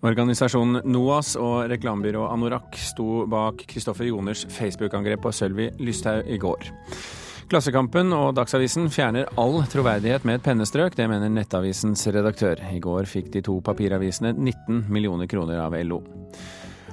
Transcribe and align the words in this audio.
Organisasjonen 0.00 0.86
NOAS 0.88 1.34
og 1.36 1.66
reklamebyrået 1.68 2.32
Anorak 2.32 2.76
sto 2.80 3.26
bak 3.28 3.66
Kristoffer 3.68 4.08
Joners 4.08 4.46
Facebook-angrep 4.48 5.26
på 5.26 5.32
Sølvi 5.36 5.66
Lysthaug 5.76 6.24
i 6.24 6.38
går. 6.40 6.70
Klassekampen 7.50 8.14
og 8.16 8.32
Dagsavisen 8.38 8.88
fjerner 8.94 9.28
all 9.40 9.58
troverdighet 9.68 10.24
med 10.24 10.38
et 10.38 10.46
pennestrøk. 10.46 10.96
Det 10.96 11.08
mener 11.10 11.32
Nettavisens 11.34 12.06
redaktør. 12.14 12.62
I 12.72 12.80
går 12.80 13.10
fikk 13.10 13.28
de 13.34 13.42
to 13.44 13.58
papiravisene 13.66 14.32
19 14.38 14.86
millioner 14.88 15.28
kroner 15.28 15.60
av 15.66 15.76
LO. 15.84 16.00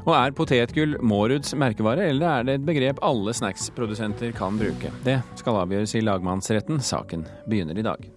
Og 0.08 0.14
er 0.16 0.36
potetgull 0.36 0.98
Måruds 1.04 1.54
merkevare, 1.56 2.10
eller 2.12 2.28
er 2.32 2.48
det 2.48 2.58
et 2.58 2.68
begrep 2.68 3.00
alle 3.06 3.36
snacksprodusenter 3.36 4.34
kan 4.36 4.60
bruke? 4.60 4.92
Det 5.06 5.20
skal 5.40 5.62
avgjøres 5.64 5.96
i 5.96 6.04
lagmannsretten. 6.04 6.84
Saken 6.84 7.28
begynner 7.48 7.78
i 7.78 7.88
dag. 7.88 8.10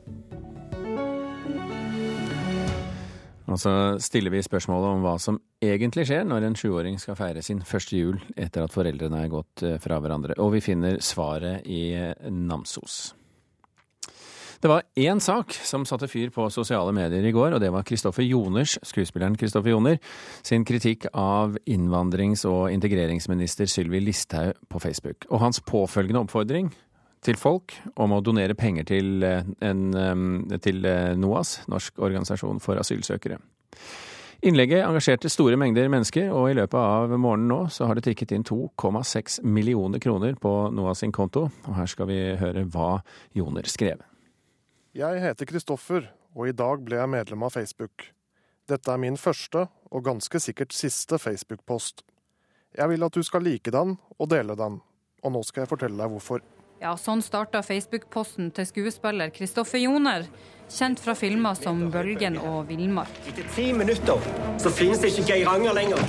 Og 3.51 3.59
så 3.59 3.73
stiller 4.03 4.31
vi 4.31 4.43
spørsmålet 4.47 4.95
om 4.95 5.05
hva 5.05 5.17
som 5.19 5.41
egentlig 5.63 6.07
skjer 6.09 6.27
når 6.29 6.47
en 6.47 6.59
sjuåring 6.59 6.99
skal 7.03 7.19
feire 7.19 7.43
sin 7.43 7.65
første 7.67 7.99
jul 7.99 8.21
etter 8.39 8.65
at 8.65 8.75
foreldrene 8.75 9.25
er 9.25 9.33
gått 9.33 9.65
eh, 9.67 9.79
fra 9.83 9.99
hverandre. 9.99 10.39
Og 10.39 10.55
vi 10.55 10.65
finner 10.65 11.01
svaret 11.03 11.67
i 11.67 11.91
eh, 11.99 12.31
Namsos. 12.31 13.17
Det 14.61 14.69
var 14.69 14.85
én 15.01 15.23
sak 15.25 15.55
som 15.57 15.87
satte 15.89 16.05
fyr 16.11 16.29
på 16.35 16.45
sosiale 16.53 16.93
medier 16.93 17.25
i 17.25 17.33
går, 17.33 17.55
og 17.57 17.63
det 17.63 17.71
var 17.73 17.85
Kristoffer 17.89 18.27
Joners, 18.27 18.75
skuespilleren 18.85 19.39
Kristoffer 19.41 19.73
Joner, 19.73 19.97
sin 20.45 20.67
kritikk 20.69 21.07
av 21.17 21.57
innvandrings- 21.65 22.45
og 22.45 22.69
integreringsminister 22.69 23.71
Sylvi 23.73 24.03
Listhaug 24.05 24.61
på 24.69 24.83
Facebook. 24.85 25.25
Og 25.31 25.41
hans 25.41 25.63
påfølgende 25.65 26.27
oppfordring 26.27 26.69
til 27.25 27.37
folk 27.41 27.75
om 28.01 28.15
å 28.17 28.23
donere 28.25 28.57
penger 28.57 28.87
til, 28.89 29.23
eh, 29.25 29.45
en, 29.61 29.83
eh, 29.95 30.59
til 30.59 30.85
eh, 30.85 31.17
NOAS, 31.17 31.67
Norsk 31.69 31.99
organisasjon 31.99 32.61
for 32.61 32.81
asylsøkere. 32.81 33.39
Innlegget 34.43 34.87
engasjerte 34.87 35.29
store 35.29 35.59
mengder 35.61 35.91
mennesker, 35.93 36.31
og 36.33 36.49
i 36.49 36.55
løpet 36.57 36.79
av 36.81 37.11
morgenen 37.13 37.51
nå 37.53 37.59
så 37.69 37.87
har 37.87 37.95
det 37.99 38.07
tikket 38.07 38.33
inn 38.33 38.45
2,6 38.45 39.43
millioner 39.45 40.01
kroner 40.01 40.39
på 40.41 40.73
NOAS 40.73 41.03
sin 41.03 41.13
konto. 41.13 41.51
Og 41.69 41.75
her 41.77 41.87
skal 41.87 42.09
vi 42.09 42.37
høre 42.41 42.65
hva 42.65 43.03
Joner 43.37 43.69
skrev. 43.69 44.01
Jeg 44.97 45.21
heter 45.21 45.45
Kristoffer, 45.45 46.09
og 46.35 46.49
i 46.49 46.57
dag 46.57 46.81
ble 46.87 46.97
jeg 46.97 47.13
medlem 47.13 47.45
av 47.45 47.53
Facebook. 47.53 48.07
Dette 48.67 48.89
er 48.89 49.03
min 49.03 49.19
første, 49.21 49.67
og 49.93 50.07
ganske 50.07 50.41
sikkert 50.41 50.73
siste 50.73 51.19
Facebook-post. 51.19 52.01
Jeg 52.79 52.89
vil 52.89 53.05
at 53.05 53.13
du 53.13 53.23
skal 53.27 53.45
like 53.45 53.71
den 53.75 53.99
og 54.17 54.31
dele 54.31 54.57
den, 54.57 54.81
og 55.21 55.33
nå 55.35 55.45
skal 55.45 55.67
jeg 55.67 55.73
fortelle 55.75 56.01
deg 56.01 56.15
hvorfor. 56.15 56.41
Ja, 56.81 56.95
Sånn 56.97 57.21
starta 57.21 57.61
Facebook-posten 57.61 58.47
til 58.57 58.65
skuespiller 58.65 59.29
Kristoffer 59.35 59.83
Joner, 59.83 60.23
kjent 60.73 61.03
fra 61.05 61.13
filmer 61.13 61.59
som 61.59 61.83
'Bølgen' 61.93 62.39
og 62.41 62.71
'Villmark'. 62.71 63.19
Etter 63.29 63.45
ti 63.55 63.67
minutter 63.77 64.17
så 64.57 64.73
finnes 64.73 65.03
det 65.03 65.11
ikke 65.13 65.27
Geiranger 65.29 65.77
lenger. 65.77 66.01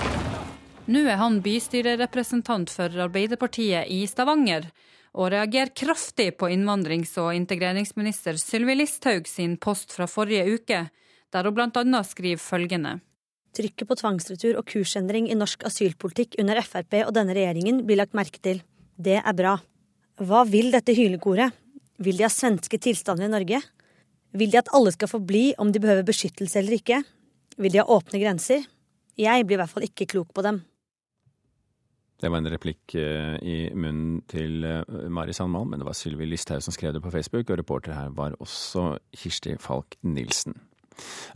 Nå 0.87 1.01
er 1.11 1.17
han 1.19 1.41
bystyrerepresentant 1.43 2.71
for 2.71 2.87
Arbeiderpartiet 2.87 3.91
i 3.91 4.05
Stavanger, 4.07 4.71
og 5.13 5.33
reagerer 5.33 5.75
kraftig 5.75 6.37
på 6.37 6.47
innvandrings- 6.47 7.17
og 7.19 7.35
integreringsminister 7.35 8.39
Sylvi 8.39 8.75
Listhaug 8.79 9.27
sin 9.27 9.57
post 9.57 9.91
fra 9.91 10.07
forrige 10.07 10.55
uke, 10.55 10.89
der 11.33 11.43
hun 11.43 11.53
bl.a. 11.53 12.03
skriver 12.03 12.39
følgende. 12.39 13.01
Trykket 13.51 13.87
på 13.89 13.99
tvangsretur 13.99 14.55
og 14.55 14.65
kursendring 14.65 15.27
i 15.27 15.35
norsk 15.35 15.65
asylpolitikk 15.67 16.39
under 16.39 16.61
Frp 16.63 17.03
og 17.03 17.13
denne 17.13 17.35
regjeringen 17.35 17.83
blir 17.83 17.99
lagt 17.99 18.15
merke 18.15 18.39
til. 18.39 18.63
Det 18.95 19.19
er 19.19 19.35
bra. 19.35 19.59
Hva 20.21 20.43
vil 20.45 20.69
dette 20.69 20.93
hylekoret? 20.93 21.55
Vil 22.01 22.19
de 22.19 22.25
ha 22.27 22.29
svenske 22.29 22.77
tilstander 22.81 23.25
i 23.25 23.31
Norge? 23.31 23.57
Vil 24.37 24.51
de 24.53 24.59
at 24.59 24.69
alle 24.75 24.91
skal 24.93 25.09
få 25.09 25.19
bli 25.25 25.47
om 25.61 25.71
de 25.73 25.81
behøver 25.81 26.05
beskyttelse 26.05 26.59
eller 26.59 26.77
ikke? 26.77 26.99
Vil 27.57 27.73
de 27.73 27.79
ha 27.81 27.87
åpne 27.89 28.21
grenser? 28.21 28.67
Jeg 29.17 29.47
blir 29.47 29.57
i 29.57 29.61
hvert 29.63 29.71
fall 29.71 29.87
ikke 29.87 30.05
klok 30.13 30.29
på 30.35 30.43
dem. 30.45 30.59
Det 32.21 32.29
var 32.29 32.37
en 32.37 32.51
replikk 32.53 32.93
eh, 33.01 33.39
i 33.41 33.55
munnen 33.73 34.19
til 34.29 34.61
eh, 34.67 35.07
Mari 35.09 35.33
Sandmal, 35.33 35.65
men 35.71 35.81
det 35.81 35.87
var 35.87 35.97
Sylvi 35.97 36.27
Listhaug 36.29 36.61
som 36.61 36.75
skrev 36.75 36.93
det 36.93 37.01
på 37.01 37.13
Facebook, 37.13 37.49
og 37.49 37.57
reporter 37.57 37.97
her 37.97 38.13
var 38.13 38.37
også 38.37 38.99
Kirsti 39.17 39.55
Falk 39.57 39.97
Nilsen. 40.05 40.53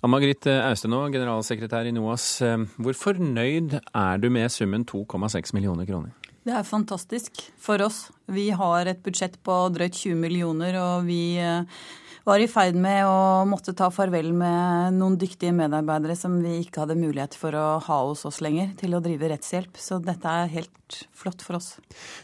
Ann 0.05 0.13
Margrit 0.13 0.45
Austenå, 0.45 1.07
generalsekretær 1.09 1.89
i 1.89 1.95
NOAS. 1.95 2.27
Eh, 2.45 2.69
hvor 2.77 3.01
fornøyd 3.01 3.79
er 3.81 4.21
du 4.21 4.29
med 4.29 4.53
summen 4.53 4.85
2,6 4.85 5.57
millioner 5.57 5.89
kroner? 5.89 6.13
Det 6.45 6.53
er 6.53 6.65
fantastisk 6.67 7.39
for 7.57 7.81
oss. 7.81 8.03
Vi 8.29 8.51
har 8.53 8.85
et 8.85 8.99
budsjett 9.01 9.39
på 9.41 9.53
drøyt 9.73 9.95
20 9.97 10.19
millioner, 10.21 10.75
og 10.77 11.07
vi 11.07 11.39
var 12.25 12.41
i 12.41 12.45
ferd 12.49 12.77
med 12.77 12.99
å 13.09 13.45
måtte 13.49 13.73
ta 13.77 13.87
farvel 13.93 14.29
med 14.29 14.93
noen 14.99 15.15
dyktige 15.17 15.55
medarbeidere 15.57 16.13
som 16.17 16.35
vi 16.43 16.59
ikke 16.61 16.83
hadde 16.83 16.99
mulighet 16.99 17.33
for 17.37 17.57
å 17.57 17.63
ha 17.87 17.97
hos 18.03 18.27
oss 18.29 18.43
lenger, 18.45 18.75
til 18.77 18.93
å 18.93 19.01
drive 19.01 19.31
rettshjelp. 19.31 19.79
Så 19.81 19.97
dette 20.05 20.29
er 20.29 20.51
helt 20.53 20.99
flott 21.17 21.41
for 21.41 21.57
oss. 21.57 21.71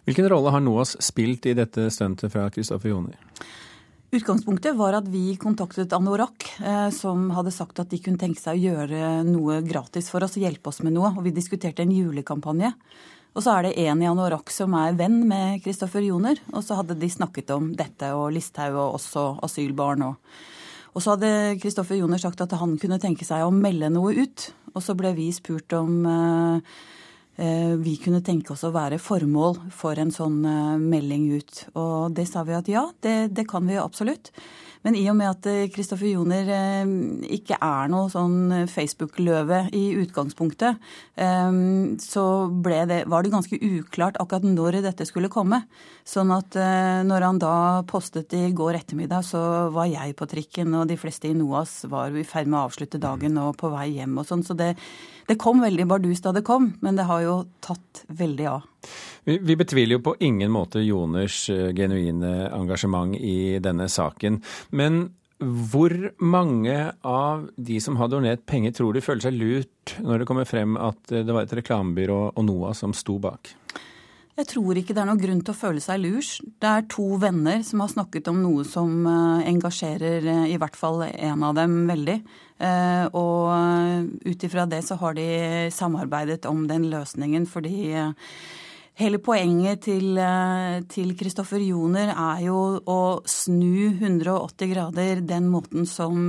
Hvilken 0.05 0.29
rolle 0.29 0.53
har 0.53 0.61
NOAS 0.61 0.99
spilt 1.01 1.47
i 1.49 1.55
dette 1.57 1.87
stuntet 1.89 2.29
fra 2.33 2.45
Kristoffer 2.53 2.93
Joner? 2.93 3.17
Utgangspunktet 4.13 4.77
var 4.77 4.99
at 4.99 5.07
vi 5.09 5.31
kontaktet 5.41 5.95
Anorak, 5.97 6.45
som 6.93 7.31
hadde 7.33 7.55
sagt 7.55 7.81
at 7.81 7.89
de 7.89 7.97
kunne 8.05 8.21
tenke 8.21 8.43
seg 8.43 8.59
å 8.59 8.69
gjøre 8.69 9.09
noe 9.25 9.63
gratis 9.65 10.11
for 10.13 10.21
oss 10.27 10.37
hjelpe 10.37 10.69
oss 10.69 10.83
med 10.85 10.93
noe. 10.93 11.09
Og 11.15 11.25
vi 11.25 11.33
diskuterte 11.33 11.81
en 11.81 11.95
julekampanje. 11.95 12.75
Og 13.31 13.43
så 13.43 13.53
er 13.55 13.67
det 13.67 13.75
en 13.85 14.01
i 14.03 14.09
Anorak 14.09 14.51
som 14.51 14.73
er 14.75 14.97
venn 14.99 15.21
med 15.29 15.61
Kristoffer 15.63 16.03
Joner. 16.03 16.39
Og 16.51 16.65
så 16.65 16.75
hadde 16.81 16.97
de 16.99 17.07
snakket 17.11 17.53
om 17.55 17.69
dette 17.79 18.11
og 18.17 18.33
Listhaug 18.35 18.75
og 18.75 18.97
også 18.97 19.25
asylbarn. 19.47 20.03
Og, 20.09 20.33
og 20.91 21.03
så 21.03 21.15
hadde 21.15 21.59
Kristoffer 21.61 22.01
Joner 22.01 22.19
sagt 22.19 22.43
at 22.43 22.57
han 22.59 22.75
kunne 22.81 22.99
tenke 22.99 23.27
seg 23.27 23.45
å 23.45 23.53
melde 23.55 23.91
noe 23.93 24.11
ut. 24.19 24.49
Og 24.75 24.83
så 24.83 24.95
ble 24.99 25.13
vi 25.15 25.29
spurt 25.35 25.71
om 25.77 26.03
eh, 26.11 26.75
eh, 27.39 27.73
vi 27.79 27.95
kunne 28.03 28.23
tenke 28.23 28.51
oss 28.51 28.65
å 28.67 28.73
være 28.75 28.99
formål 28.99 29.61
for 29.79 29.99
en 29.99 30.11
sånn 30.11 30.41
eh, 30.43 30.75
melding 30.83 31.29
ut. 31.39 31.63
Og 31.79 32.11
det 32.17 32.27
sa 32.27 32.43
vi 32.47 32.57
at 32.59 32.71
ja, 32.71 32.89
det, 32.99 33.31
det 33.37 33.47
kan 33.47 33.63
vi 33.67 33.79
absolutt. 33.79 34.33
Men 34.81 34.97
i 34.97 35.03
og 35.11 35.17
med 35.19 35.29
at 35.29 35.47
Kristoffer 35.73 36.09
Joner 36.09 36.47
ikke 37.29 37.57
er 37.61 37.91
noe 37.91 38.09
sånn 38.11 38.65
Facebook-løve 38.71 39.63
i 39.77 39.83
utgangspunktet, 40.01 40.81
så 42.01 42.23
det, 42.65 42.97
var 43.11 43.21
det 43.21 43.33
ganske 43.33 43.59
uklart 43.61 44.17
akkurat 44.21 44.47
når 44.47 44.79
dette 44.87 45.05
skulle 45.05 45.29
komme. 45.29 45.61
Sånn 46.07 46.33
at 46.33 46.57
når 47.05 47.27
han 47.27 47.41
da 47.41 47.55
postet 47.89 48.33
i 48.33 48.49
går 48.57 48.79
ettermiddag, 48.79 49.25
så 49.27 49.43
var 49.75 49.91
jeg 49.91 50.17
på 50.17 50.27
trikken, 50.31 50.73
og 50.79 50.89
de 50.89 50.97
fleste 50.97 51.29
i 51.29 51.37
NOAS 51.37 51.83
var 51.91 52.17
i 52.17 52.25
ferd 52.25 52.49
med 52.49 52.59
å 52.59 52.65
avslutte 52.65 53.01
dagen 53.01 53.37
og 53.41 53.59
på 53.61 53.69
vei 53.73 53.91
hjem 53.99 54.17
og 54.17 54.27
sånn. 54.27 54.45
Så 54.45 54.57
det, 54.57 54.73
det 55.31 55.39
kom 55.39 55.63
veldig 55.63 55.87
bardust 55.87 56.27
da 56.27 56.35
det 56.35 56.43
kom, 56.47 56.73
men 56.83 56.99
det 56.99 57.07
har 57.07 57.23
jo 57.23 57.37
tatt 57.63 58.03
veldig 58.11 58.47
av. 58.51 58.67
Vi, 59.23 59.37
vi 59.39 59.55
betviler 59.55 59.95
jo 59.95 60.03
på 60.03 60.17
ingen 60.19 60.51
måte 60.51 60.83
Joners 60.83 61.45
genuine 61.77 62.49
engasjement 62.51 63.15
i 63.15 63.57
denne 63.63 63.87
saken. 63.91 64.41
Men 64.75 65.05
hvor 65.41 65.93
mange 66.21 66.75
av 67.01 67.47
de 67.57 67.79
som 67.81 67.97
har 67.97 68.11
donert 68.11 68.43
penger, 68.45 68.75
tror 68.77 68.93
du 68.93 69.01
føler 69.01 69.23
seg 69.25 69.37
lurt 69.37 69.95
når 70.03 70.21
det 70.21 70.27
kommer 70.29 70.45
frem 70.45 70.75
at 70.77 71.01
det 71.09 71.31
var 71.31 71.47
et 71.47 71.55
reklamebyrå 71.61 72.19
og 72.29 72.45
NOAH 72.45 72.75
som 72.83 72.93
sto 72.97 73.17
bak? 73.21 73.55
Jeg 74.37 74.47
tror 74.47 74.77
ikke 74.77 74.93
det 74.95 75.01
er 75.01 75.09
noen 75.09 75.21
grunn 75.21 75.41
til 75.43 75.53
å 75.53 75.57
føle 75.57 75.81
seg 75.83 75.99
lurs. 76.01 76.29
Det 76.41 76.69
er 76.69 76.85
to 76.89 77.17
venner 77.21 77.65
som 77.67 77.81
har 77.83 77.91
snakket 77.91 78.29
om 78.31 78.39
noe 78.41 78.63
som 78.65 79.03
engasjerer 79.05 80.29
i 80.47 80.55
hvert 80.61 80.77
fall 80.77 81.03
en 81.09 81.43
av 81.45 81.57
dem 81.57 81.83
veldig. 81.89 82.15
Og 83.17 83.49
ut 84.25 84.43
ifra 84.47 84.65
det 84.69 84.83
så 84.87 84.97
har 85.01 85.15
de 85.17 85.27
samarbeidet 85.73 86.45
om 86.49 86.65
den 86.69 86.89
løsningen 86.91 87.47
fordi 87.49 87.93
Hele 88.99 89.21
poenget 89.23 89.85
til 89.87 91.13
Kristoffer 91.17 91.61
Joner 91.63 92.11
er 92.11 92.41
jo 92.43 92.57
å 92.85 92.97
snu 93.25 93.95
180 93.95 94.69
grader 94.69 95.21
den 95.25 95.47
måten 95.49 95.87
som 95.89 96.27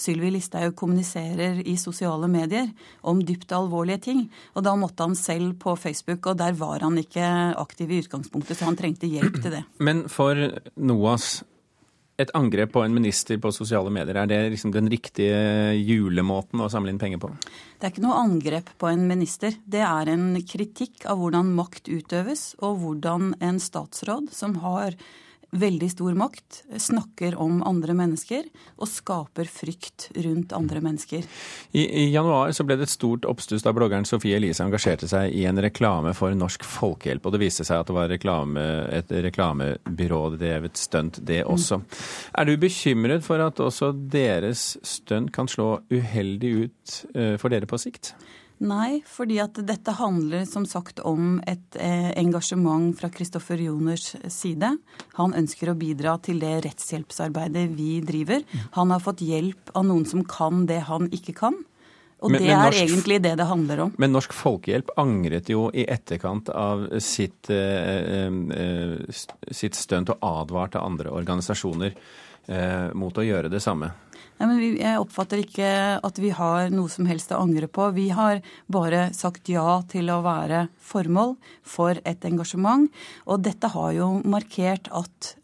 Sylvi 0.00 0.32
Listhaug 0.32 0.74
kommuniserer 0.80 1.60
i 1.60 1.76
sosiale 1.78 2.26
medier 2.32 2.72
om 3.06 3.20
dypt 3.20 3.52
alvorlige 3.54 4.00
ting. 4.08 4.24
Og 4.56 4.64
da 4.66 4.74
måtte 4.80 5.06
han 5.06 5.14
selv 5.18 5.58
på 5.60 5.76
Facebook, 5.78 6.32
og 6.32 6.40
der 6.40 6.56
var 6.58 6.82
han 6.86 6.98
ikke 6.98 7.28
aktiv 7.60 7.92
i 7.92 8.00
utgangspunktet, 8.02 8.58
så 8.58 8.70
han 8.72 8.80
trengte 8.80 9.10
hjelp 9.10 9.36
til 9.44 9.58
det. 9.60 9.62
Men 9.86 10.06
for 10.10 10.40
NOAS, 10.80 11.44
et 12.20 12.32
angrep 12.36 12.72
på 12.74 12.82
en 12.84 12.94
minister 12.94 13.38
på 13.40 13.52
sosiale 13.54 13.90
medier, 13.92 14.18
er 14.20 14.28
det 14.30 14.40
liksom 14.54 14.74
den 14.74 14.90
riktige 14.92 15.72
julemåten 15.78 16.62
å 16.62 16.68
samle 16.72 16.92
inn 16.92 17.00
penger 17.00 17.22
på? 17.22 17.32
Det 17.80 17.88
er 17.88 17.94
ikke 17.94 18.04
noe 18.04 18.20
angrep 18.20 18.70
på 18.80 18.90
en 18.90 19.06
minister. 19.08 19.56
Det 19.64 19.82
er 19.86 20.12
en 20.12 20.34
kritikk 20.44 21.06
av 21.10 21.22
hvordan 21.22 21.54
makt 21.56 21.90
utøves, 21.90 22.54
og 22.60 22.82
hvordan 22.84 23.34
en 23.40 23.60
statsråd 23.62 24.30
som 24.36 24.58
har 24.64 24.98
veldig 25.50 25.90
stor 25.90 26.14
makt, 26.14 26.62
snakker 26.78 27.34
om 27.40 27.60
andre 27.66 27.94
mennesker 27.96 28.46
og 28.78 28.88
skaper 28.88 29.48
frykt 29.50 30.08
rundt 30.14 30.52
andre 30.56 30.82
mennesker. 30.84 31.26
I, 31.72 31.82
i 32.02 32.04
januar 32.12 32.52
så 32.54 32.64
ble 32.66 32.76
det 32.78 32.86
et 32.86 32.94
stort 32.94 33.26
oppstuss 33.28 33.64
da 33.66 33.74
bloggeren 33.74 34.06
Sofie 34.08 34.38
Elise 34.38 34.64
engasjerte 34.64 35.08
seg 35.10 35.34
i 35.34 35.44
en 35.50 35.60
reklame 35.62 36.14
for 36.16 36.34
Norsk 36.38 36.64
Folkehjelp. 36.66 37.26
Og 37.26 37.34
det 37.34 37.42
viste 37.42 37.66
seg 37.66 37.82
at 37.82 37.90
det 37.90 37.96
var 37.96 38.10
reklame, 38.12 38.66
et 38.94 39.10
reklamebyrådrevet 39.28 40.78
stunt, 40.78 41.22
det 41.26 41.42
mm. 41.42 41.52
også. 41.54 41.80
Mm. 41.80 42.02
Er 42.42 42.50
du 42.50 42.56
bekymret 42.60 43.26
for 43.26 43.42
at 43.42 43.62
også 43.62 43.92
deres 43.92 44.74
stunt 44.86 45.34
kan 45.34 45.50
slå 45.50 45.80
uheldig 45.90 46.52
ut 46.64 47.00
eh, 47.14 47.34
for 47.40 47.52
dere 47.52 47.68
på 47.70 47.80
sikt? 47.80 48.14
Nei, 48.60 49.00
fordi 49.08 49.38
at 49.40 49.56
dette 49.64 49.94
handler 49.96 50.44
som 50.44 50.66
sagt 50.68 51.00
om 51.08 51.38
et 51.48 51.78
eh, 51.80 52.10
engasjement 52.20 52.92
fra 52.98 53.08
Kristoffer 53.12 53.56
Joners 53.64 54.12
side. 54.28 54.74
Han 55.16 55.32
ønsker 55.36 55.72
å 55.72 55.78
bidra 55.80 56.18
til 56.20 56.42
det 56.42 56.58
rettshjelpsarbeidet 56.66 57.70
vi 57.72 58.02
driver. 58.04 58.44
Han 58.76 58.92
har 58.92 59.00
fått 59.00 59.24
hjelp 59.24 59.72
av 59.72 59.88
noen 59.88 60.04
som 60.08 60.26
kan 60.28 60.66
det 60.68 60.82
han 60.90 61.08
ikke 61.08 61.38
kan. 61.40 61.56
Og 62.20 62.34
men, 62.34 62.42
det 62.42 62.50
er 62.52 62.66
norsk, 62.66 62.82
egentlig 62.82 63.18
det 63.24 63.32
det 63.40 63.46
handler 63.48 63.84
om. 63.86 63.94
Men 63.96 64.12
Norsk 64.12 64.34
Folkehjelp 64.36 64.92
angret 65.00 65.48
jo 65.48 65.70
i 65.72 65.86
etterkant 65.88 66.50
av 66.52 66.84
sitt, 67.00 67.48
eh, 67.48 68.28
eh, 68.28 69.22
sitt 69.48 69.78
stunt 69.78 70.12
og 70.12 70.20
advarte 70.20 70.82
andre 70.84 71.14
organisasjoner 71.16 71.96
eh, 71.96 72.92
mot 72.92 73.16
å 73.16 73.24
gjøre 73.24 73.48
det 73.48 73.62
samme. 73.64 73.88
Nei, 74.40 74.46
men 74.48 74.76
Jeg 74.80 74.96
oppfatter 74.96 75.42
ikke 75.42 75.70
at 76.00 76.18
vi 76.18 76.30
har 76.32 76.70
noe 76.72 76.88
som 76.88 77.04
helst 77.04 77.32
å 77.36 77.42
angre 77.42 77.68
på. 77.68 77.90
Vi 77.92 78.06
har 78.16 78.40
bare 78.72 79.10
sagt 79.12 79.50
ja 79.52 79.82
til 79.90 80.08
å 80.08 80.22
være 80.24 80.62
formål 80.80 81.34
for 81.60 82.00
et 82.08 82.24
engasjement. 82.24 82.88
Og 83.28 83.42
dette 83.44 83.68
har 83.68 83.92
jo 83.98 84.14
markert 84.24 84.88
at 84.96 85.34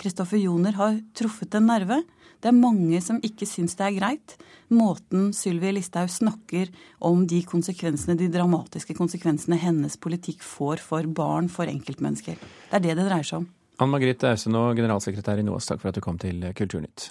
Kristoffer 0.00 0.40
eh, 0.40 0.46
Joner 0.46 0.78
har 0.80 0.96
truffet 1.12 1.58
en 1.58 1.68
nerve. 1.68 2.00
Det 2.40 2.48
er 2.48 2.56
mange 2.56 3.02
som 3.04 3.20
ikke 3.20 3.48
syns 3.48 3.76
det 3.76 3.84
er 3.90 3.98
greit. 3.98 4.36
Måten 4.72 5.28
Sylvi 5.36 5.74
Listhaug 5.76 6.08
snakker 6.10 6.72
om 7.04 7.26
de 7.28 7.42
konsekvensene, 7.44 8.16
de 8.16 8.30
dramatiske 8.32 8.96
konsekvensene 8.96 9.60
hennes 9.60 10.00
politikk 10.00 10.40
får 10.40 10.80
for 10.80 11.12
barn, 11.12 11.52
for 11.52 11.68
enkeltmennesker. 11.68 12.40
Det 12.40 12.80
er 12.80 12.86
det 12.88 12.96
det 12.96 13.06
dreier 13.10 13.28
seg 13.28 13.44
om. 13.44 13.50
Ann 13.84 13.92
Margrethe 13.92 14.32
Ausenaa, 14.32 14.72
generalsekretær 14.78 15.44
i 15.44 15.44
NOAS, 15.44 15.68
takk 15.68 15.84
for 15.84 15.92
at 15.92 16.00
du 16.00 16.04
kom 16.04 16.16
til 16.16 16.40
Kulturnytt. 16.56 17.10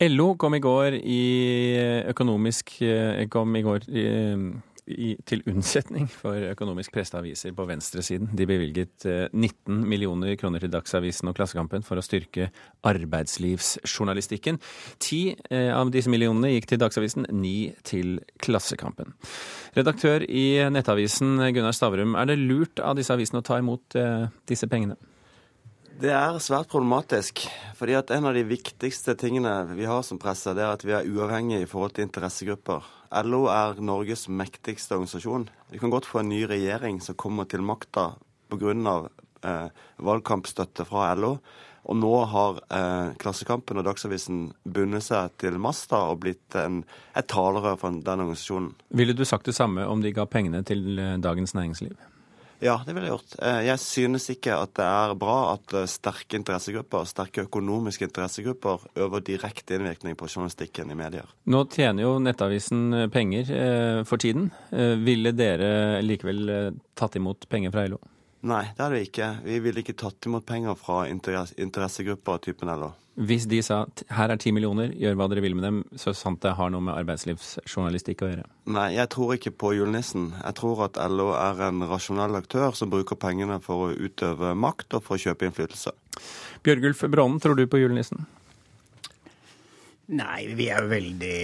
LO 0.00 0.34
kom 0.36 0.54
i 0.56 0.60
går 0.60 0.98
i 1.00 1.20
økonomisk 2.10 2.74
eh, 2.84 3.22
kom 3.32 3.54
i 3.56 3.62
går 3.64 3.86
i, 3.88 4.02
i, 4.92 5.08
til 5.24 5.40
unnsetning 5.48 6.04
for 6.12 6.36
økonomisk 6.50 6.92
preste 6.92 7.16
aviser 7.16 7.54
på 7.56 7.64
venstresiden. 7.68 8.28
De 8.36 8.44
bevilget 8.48 9.06
19 9.06 9.40
eh, 9.40 9.88
millioner 9.88 10.36
kroner 10.36 10.60
til 10.60 10.74
Dagsavisen 10.74 11.32
og 11.32 11.38
Klassekampen 11.38 11.86
for 11.86 11.96
å 11.96 12.04
styrke 12.04 12.50
arbeidslivsjournalistikken. 12.84 14.60
Ti 15.00 15.22
eh, 15.48 15.72
av 15.72 15.94
disse 15.94 16.12
millionene 16.12 16.52
gikk 16.52 16.68
til 16.74 16.84
Dagsavisen, 16.84 17.30
ni 17.32 17.72
til 17.88 18.18
Klassekampen. 18.44 19.16
Redaktør 19.78 20.28
i 20.28 20.46
Nettavisen 20.72 21.40
Gunnar 21.56 21.76
Stavrum, 21.76 22.18
er 22.20 22.28
det 22.28 22.40
lurt 22.44 22.84
av 22.84 23.00
disse 23.00 23.16
avisene 23.16 23.40
å 23.40 23.48
ta 23.48 23.62
imot 23.64 23.96
disse 24.48 24.68
pengene? 24.68 25.00
Det 25.96 26.10
er 26.12 26.36
svært 26.44 26.68
problematisk. 26.68 27.46
fordi 27.76 27.94
at 27.96 28.10
En 28.10 28.26
av 28.26 28.34
de 28.34 28.42
viktigste 28.44 29.14
tingene 29.16 29.74
vi 29.76 29.84
har 29.84 30.02
som 30.02 30.18
presse, 30.18 30.52
det 30.52 30.62
er 30.62 30.72
at 30.72 30.84
vi 30.84 30.92
er 30.92 31.08
uavhengige 31.08 31.62
i 31.62 31.66
forhold 31.66 31.94
til 31.94 32.04
interessegrupper. 32.04 32.84
LO 33.24 33.46
er 33.48 33.80
Norges 33.80 34.28
mektigste 34.28 34.92
organisasjon. 34.94 35.48
Vi 35.70 35.78
kan 35.78 35.90
godt 35.90 36.04
få 36.04 36.20
en 36.20 36.28
ny 36.28 36.44
regjering 36.44 37.00
som 37.00 37.14
kommer 37.14 37.44
til 37.44 37.62
makta 37.62 38.16
pga. 38.50 39.08
Eh, 39.42 39.68
valgkampstøtte 39.96 40.84
fra 40.84 41.14
LO. 41.14 41.38
Og 41.86 41.96
nå 41.96 42.12
har 42.28 42.58
eh, 42.74 43.14
Klassekampen 43.16 43.78
og 43.78 43.86
Dagsavisen 43.86 44.52
bundet 44.64 45.06
seg 45.06 45.30
til 45.38 45.56
masta 45.56 46.02
og 46.10 46.20
blitt 46.24 46.56
en, 46.58 46.82
et 47.16 47.28
talerør 47.30 47.78
for 47.78 47.94
den 47.94 48.24
organisasjonen. 48.26 48.74
Ville 48.90 49.14
du 49.14 49.24
sagt 49.24 49.46
det 49.46 49.54
samme 49.54 49.86
om 49.86 50.02
de 50.02 50.12
ga 50.12 50.26
pengene 50.26 50.64
til 50.66 50.98
eh, 50.98 51.16
Dagens 51.22 51.54
Næringsliv? 51.54 51.96
Ja, 52.64 52.78
det 52.86 52.94
ville 52.94 53.08
jeg 53.08 53.12
gjort. 53.12 53.36
Eh, 53.42 53.60
jeg 53.66 53.82
synes 53.82 54.28
ikke 54.32 54.56
at 54.56 54.72
det 54.78 54.86
er 54.86 55.14
bra 55.20 55.36
at 55.52 55.74
eh, 55.76 55.88
sterke 55.90 56.38
interessegrupper, 56.38 57.04
sterke 57.08 57.44
økonomiske 57.44 58.08
interessegrupper, 58.08 58.86
øver 58.96 59.24
direkte 59.26 59.76
innvirkning 59.76 60.16
på 60.16 60.28
journalistikken 60.30 60.90
i 60.92 60.98
medier. 60.98 61.28
Nå 61.52 61.64
tjener 61.72 62.06
jo 62.06 62.16
Nettavisen 62.22 62.84
eh, 62.94 63.08
penger 63.12 63.52
for 64.08 64.20
tiden. 64.20 64.48
Ville 65.04 65.32
dere 65.36 66.02
likevel 66.04 66.72
tatt 66.98 67.16
imot 67.18 67.48
penger 67.50 67.74
fra 67.74 67.86
LO? 67.90 68.00
Nei, 68.46 68.62
det 68.76 68.82
hadde 68.82 68.94
vi 68.94 69.06
ikke. 69.08 69.30
Vi 69.44 69.58
ville 69.64 69.82
ikke 69.82 69.96
tatt 69.98 70.28
imot 70.28 70.46
penger 70.46 70.76
fra 70.78 71.04
interessegrupper 71.10 72.38
av 72.38 72.44
typen 72.46 72.72
LO. 72.72 72.92
Hvis 73.16 73.46
de 73.48 73.62
sa 73.64 73.78
her 74.12 74.28
er 74.28 74.36
ti 74.36 74.50
millioner, 74.52 74.90
gjør 74.92 75.14
hva 75.16 75.26
dere 75.32 75.40
vil 75.40 75.54
med 75.56 75.64
dem, 75.64 75.78
så 75.96 76.12
sant 76.12 76.42
det 76.44 76.52
har 76.58 76.68
noe 76.72 76.84
med 76.84 76.98
arbeidslivsjournalistikk 76.98 78.24
å 78.26 78.28
gjøre? 78.28 78.44
Nei, 78.76 78.90
jeg 78.92 79.08
tror 79.14 79.32
ikke 79.38 79.54
på 79.56 79.72
julenissen. 79.72 80.34
Jeg 80.42 80.58
tror 80.58 80.82
at 80.84 81.00
LO 81.08 81.30
er 81.32 81.62
en 81.70 81.86
rasjonell 81.88 82.36
aktør 82.36 82.76
som 82.76 82.92
bruker 82.92 83.16
pengene 83.16 83.56
for 83.64 83.86
å 83.86 83.94
utøve 83.96 84.52
makt 84.52 84.98
og 84.98 85.06
for 85.06 85.16
å 85.16 85.22
kjøpe 85.22 85.48
innflytelse. 85.48 85.94
Bjørgulf 86.66 87.06
Brånen, 87.08 87.40
tror 87.40 87.56
du 87.56 87.64
på 87.64 87.80
julenissen? 87.80 88.28
Nei, 90.12 90.52
vi 90.52 90.68
er 90.68 90.84
veldig, 90.92 91.40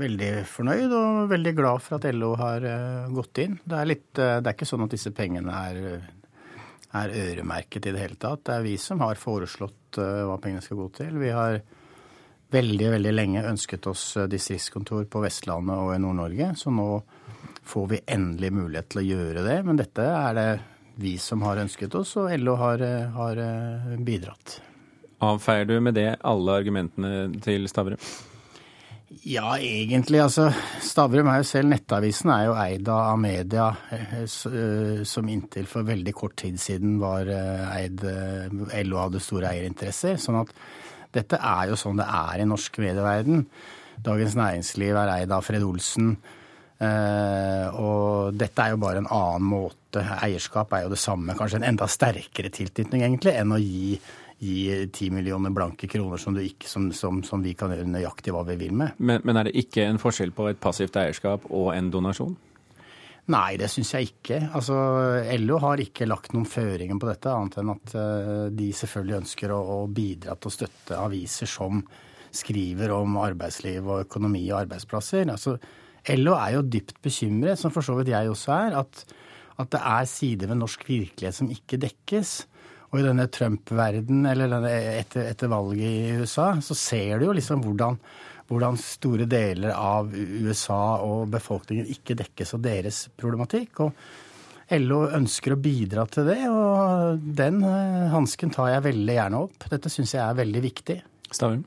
veldig 0.00 0.34
fornøyd 0.50 0.98
og 1.02 1.22
veldig 1.36 1.56
glad 1.60 1.84
for 1.84 2.00
at 2.00 2.08
LO 2.16 2.32
har 2.40 2.64
eh, 2.64 3.12
gått 3.12 3.44
inn. 3.44 3.60
Det 3.60 3.76
er, 3.76 3.92
litt, 3.92 4.10
eh, 4.16 4.38
det 4.40 4.48
er 4.48 4.56
ikke 4.56 4.72
sånn 4.72 4.88
at 4.88 4.96
disse 4.96 5.12
pengene 5.14 5.64
er 5.68 5.82
er 6.94 7.14
øremerket 7.14 7.88
i 7.88 7.94
det 7.94 8.02
hele 8.02 8.18
tatt. 8.20 8.44
Det 8.46 8.56
er 8.56 8.66
vi 8.66 8.74
som 8.80 9.02
har 9.04 9.18
foreslått 9.20 9.98
eh, 9.98 10.22
hva 10.28 10.36
pengene 10.42 10.64
skal 10.64 10.80
gå 10.82 10.88
til. 11.00 11.16
Vi 11.20 11.32
har 11.34 11.58
veldig, 12.54 12.90
veldig 12.96 13.14
lenge 13.14 13.46
ønsket 13.50 13.88
oss 13.90 14.04
eh, 14.20 14.28
distriktskontor 14.30 15.08
på 15.10 15.24
Vestlandet 15.24 15.80
og 15.80 15.94
i 15.94 16.02
Nord-Norge, 16.02 16.52
så 16.60 16.74
nå 16.74 16.88
får 17.64 17.88
vi 17.90 18.04
endelig 18.14 18.52
mulighet 18.54 18.92
til 18.92 19.02
å 19.02 19.08
gjøre 19.08 19.46
det. 19.46 19.58
Men 19.66 19.80
dette 19.80 20.06
er 20.06 20.38
det 20.38 20.50
vi 21.00 21.16
som 21.18 21.42
har 21.42 21.58
ønsket 21.64 21.96
oss, 21.98 22.14
og 22.20 22.30
LO 22.38 22.54
har, 22.60 22.84
eh, 22.84 23.10
har 23.16 23.42
bidratt. 24.06 24.60
Avfeier 25.24 25.66
du 25.66 25.78
med 25.80 25.96
det 25.96 26.10
alle 26.22 26.60
argumentene 26.60 27.42
til 27.42 27.66
Stavre? 27.70 27.98
Ja, 29.22 29.54
egentlig. 29.58 30.18
Altså, 30.22 30.48
Stavrum 30.82 31.28
er 31.30 31.40
jo 31.40 31.46
selv 31.46 31.70
Nettavisen 31.70 32.32
er 32.34 32.46
jo 32.48 32.54
eid 32.58 32.88
av 32.90 33.12
Amedia, 33.12 33.68
eh, 33.94 34.14
eh, 34.24 35.02
som 35.06 35.28
inntil 35.30 35.68
for 35.70 35.86
veldig 35.86 36.14
kort 36.16 36.36
tid 36.40 36.58
siden 36.60 36.98
var 37.02 37.28
eh, 37.30 37.76
eid 37.78 38.02
LO 38.88 39.02
hadde 39.02 39.22
store 39.22 39.52
eierinteresser. 39.52 40.18
Sånn 40.20 40.40
at 40.40 40.50
dette 41.14 41.38
er 41.38 41.70
jo 41.70 41.78
sånn 41.78 42.00
det 42.00 42.08
er 42.08 42.42
i 42.42 42.48
norsk 42.48 42.80
medieverden. 42.82 43.44
Dagens 44.04 44.34
Næringsliv 44.40 44.98
er 44.98 45.12
eid 45.20 45.32
av 45.32 45.44
Fred 45.46 45.62
Olsen. 45.62 46.16
Og 46.84 48.34
dette 48.34 48.60
er 48.60 48.72
jo 48.74 48.80
bare 48.82 48.98
en 49.00 49.06
annen 49.06 49.46
måte. 49.46 50.02
Eierskap 50.26 50.74
er 50.74 50.84
jo 50.84 50.90
det 50.92 50.98
samme. 51.00 51.36
Kanskje 51.38 51.60
en 51.60 51.68
enda 51.70 51.86
sterkere 51.88 52.50
tilknytning, 52.52 53.06
egentlig, 53.06 53.36
enn 53.38 53.54
å 53.54 53.60
gi 53.62 53.94
gi 54.44 54.86
ti 54.94 55.10
millioner 55.14 55.52
blanke 55.54 55.88
kroner 55.90 56.20
som, 56.20 56.36
ikke, 56.38 56.68
som, 56.68 56.88
som, 56.92 57.22
som, 57.26 57.42
vi 57.44 57.54
kan 57.58 57.72
gjøre 57.72 57.88
nøyaktig 57.88 58.34
hva 58.34 58.44
vi 58.48 58.58
vil 58.60 58.74
med. 58.76 58.98
Men, 58.98 59.22
men, 59.24 59.38
er 59.40 59.48
det 59.48 59.56
ikke 59.64 59.86
en 59.88 60.00
forskjell 60.02 60.34
på 60.36 60.50
et 60.50 60.60
passivt 60.60 60.98
eierskap 61.00 61.48
og 61.50 61.72
en 61.74 61.90
donasjon? 61.94 62.34
Nei, 63.32 63.54
det 63.56 63.70
syns 63.72 63.94
jeg 63.94 64.10
ikke. 64.10 64.38
Altså, 64.52 64.76
LO 65.40 65.58
har 65.62 65.80
ikke 65.80 66.08
lagt 66.08 66.34
noen 66.36 66.48
føringer 66.48 66.98
på 67.00 67.08
dette, 67.08 67.32
annet 67.32 67.56
enn 67.62 67.72
at 67.72 67.94
uh, 67.96 68.42
de 68.52 68.66
selvfølgelig 68.76 69.20
ønsker 69.22 69.54
å, 69.54 69.60
å, 69.76 69.78
bidra 69.88 70.36
til 70.36 70.50
å 70.50 70.56
støtte 70.58 70.98
aviser 71.00 71.48
som 71.48 71.80
skriver 72.34 72.92
om 72.92 73.16
arbeidsliv 73.22 73.86
og 73.86 74.04
økonomi 74.04 74.42
og 74.50 74.64
arbeidsplasser. 74.66 75.24
Altså, 75.32 75.56
LO 76.18 76.34
er 76.36 76.58
jo 76.58 76.66
dypt 76.68 76.98
bekymret, 77.04 77.56
som 77.56 77.72
for 77.72 77.86
så 77.86 77.96
vidt 77.96 78.12
jeg 78.12 78.28
også 78.28 78.52
er, 78.58 78.76
at, 78.82 79.04
at 79.62 79.72
det 79.72 79.80
er 79.94 80.10
sider 80.10 80.50
ved 80.52 80.60
norsk 80.60 80.84
virkelighet 80.84 81.38
som 81.38 81.48
ikke 81.54 81.80
dekkes. 81.80 82.34
Og 82.94 83.00
i 83.00 83.06
denne 83.08 83.26
Trump-verden, 83.26 84.20
eller 84.30 84.52
denne 84.52 84.70
etter, 85.00 85.26
etter, 85.32 85.50
valget 85.50 85.82
i 85.82 86.12
USA, 86.22 86.52
så 86.62 86.76
ser 86.78 87.18
du 87.18 87.26
jo 87.26 87.34
liksom 87.34 87.64
hvordan, 87.64 87.98
hvordan 88.46 88.78
store 88.78 89.26
deler 89.26 89.74
av 89.74 90.14
USA 90.14 91.00
og 91.02 91.26
befolkningen 91.34 91.90
ikke 91.90 92.14
dekkes 92.22 92.54
av 92.54 92.62
deres 92.62 93.00
problematikk. 93.18 93.82
Og 93.82 94.78
LO 94.78 95.00
ønsker 95.10 95.56
å 95.56 95.60
bidra 95.60 96.06
til 96.06 96.30
det, 96.30 96.38
og 96.46 97.26
den 97.42 97.58
eh, 97.66 98.06
hansken 98.14 98.54
tar 98.54 98.76
jeg 98.76 98.86
veldig 98.86 99.18
gjerne 99.18 99.42
opp. 99.48 99.66
Dette 99.74 99.90
syns 99.90 100.14
jeg 100.14 100.22
er 100.22 100.38
veldig 100.44 100.62
viktig. 100.70 101.00
Stavrum? 101.34 101.66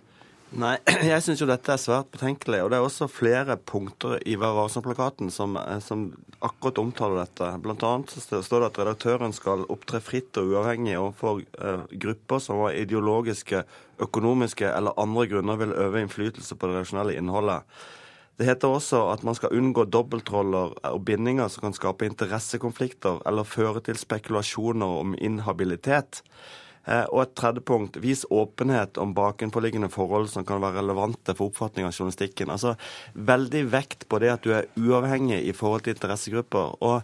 Nei, 0.56 0.77
jeg 1.12 1.20
syns 1.25 1.42
jo 1.44 1.48
dette 1.50 1.74
er 1.74 1.82
svært 1.82 2.08
betenkelig. 2.13 2.62
Og 2.63 2.72
det 2.72 2.77
er 2.77 2.86
også 2.86 3.10
flere 3.12 3.58
punkter 3.60 4.16
i 4.24 4.38
Vær 4.39 4.56
varsom-plakaten 4.56 5.32
som, 5.34 5.58
eh, 5.60 5.82
som, 5.84 6.08
akkurat 6.39 6.80
omtaler 6.80 7.20
dette. 7.25 7.50
Blant 7.63 7.84
annet 7.84 8.13
står 8.16 8.63
det 8.63 8.70
at 8.70 8.80
redaktøren 8.80 9.36
skal 9.36 9.66
opptre 9.74 10.00
fritt 10.04 10.38
og 10.39 10.54
uavhengig 10.54 10.96
overfor 10.96 11.44
eh, 11.44 11.84
grupper 12.00 12.44
som 12.44 12.63
av 12.63 12.77
ideologiske, 12.80 13.66
økonomiske 14.08 14.70
eller 14.72 14.96
andre 15.01 15.27
grunner 15.27 15.60
vil 15.60 15.75
øve 15.75 16.04
innflytelse 16.06 16.56
på 16.56 16.70
det 16.70 16.80
rasjonelle 16.80 17.18
innholdet. 17.18 17.68
Det 18.38 18.46
heter 18.46 18.70
også 18.70 19.01
at 19.10 19.24
man 19.25 19.36
skal 19.36 19.56
unngå 19.58 19.88
dobbeltroller 19.89 20.75
og 20.86 21.00
bindinger 21.04 21.50
som 21.50 21.66
kan 21.66 21.75
skape 21.75 22.06
interessekonflikter 22.06 23.24
eller 23.25 23.50
føre 23.50 23.82
til 23.82 23.98
spekulasjoner 23.98 25.00
om 25.01 25.16
inhabilitet. 25.18 26.22
Eh, 26.88 27.03
og 27.12 27.22
et 27.25 27.36
tredje 27.36 27.63
punkt, 27.67 27.98
vis 28.00 28.24
åpenhet 28.32 28.98
om 29.01 29.12
bakenforliggende 29.17 29.89
forhold 29.91 30.29
som 30.32 30.46
kan 30.48 30.62
være 30.63 30.79
relevante 30.79 31.36
for 31.36 31.51
oppfatning 31.51 31.88
av 31.88 31.91
journalistikken. 31.91 32.51
Altså 32.53 32.77
veldig 33.13 33.63
vekt 33.74 34.08
på 34.08 34.22
det 34.24 34.32
at 34.38 34.48
du 34.48 34.53
er 34.56 34.70
uavhengig 34.79 35.41
i 35.44 35.56
forhold 35.56 35.84
til 35.84 35.98
interessegrupper. 35.98 36.77
Og 36.79 37.01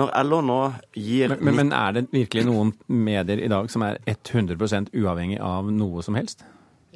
når 0.00 0.12
LO 0.24 0.40
nå 0.44 0.60
gir 0.96 1.34
men, 1.34 1.44
men, 1.44 1.60
men 1.60 1.76
er 1.76 1.98
det 1.98 2.06
virkelig 2.14 2.46
noen 2.50 2.72
medier 2.88 3.44
i 3.44 3.52
dag 3.52 3.68
som 3.72 3.84
er 3.84 4.00
100% 4.08 4.94
uavhengig 4.96 5.40
av 5.44 5.68
noe 5.72 6.04
som 6.06 6.16
helst? 6.16 6.46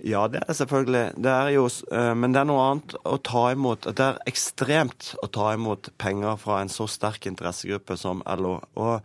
Ja, 0.00 0.22
det 0.32 0.40
er 0.48 0.56
selvfølgelig. 0.56 1.02
Det 1.20 1.32
er 1.32 1.50
jo, 1.52 1.66
eh, 1.92 2.14
men 2.16 2.32
det 2.32 2.40
er 2.40 2.48
noe 2.48 2.62
annet 2.70 2.94
å 3.04 3.18
ta 3.20 3.50
imot. 3.52 3.84
Det 3.84 4.06
er 4.06 4.22
ekstremt 4.30 5.12
å 5.20 5.28
ta 5.28 5.50
imot 5.52 5.92
penger 6.00 6.40
fra 6.40 6.62
en 6.62 6.72
så 6.72 6.88
sterk 6.88 7.28
interessegruppe 7.28 7.98
som 8.00 8.24
LO. 8.24 8.56
Og 8.80 9.04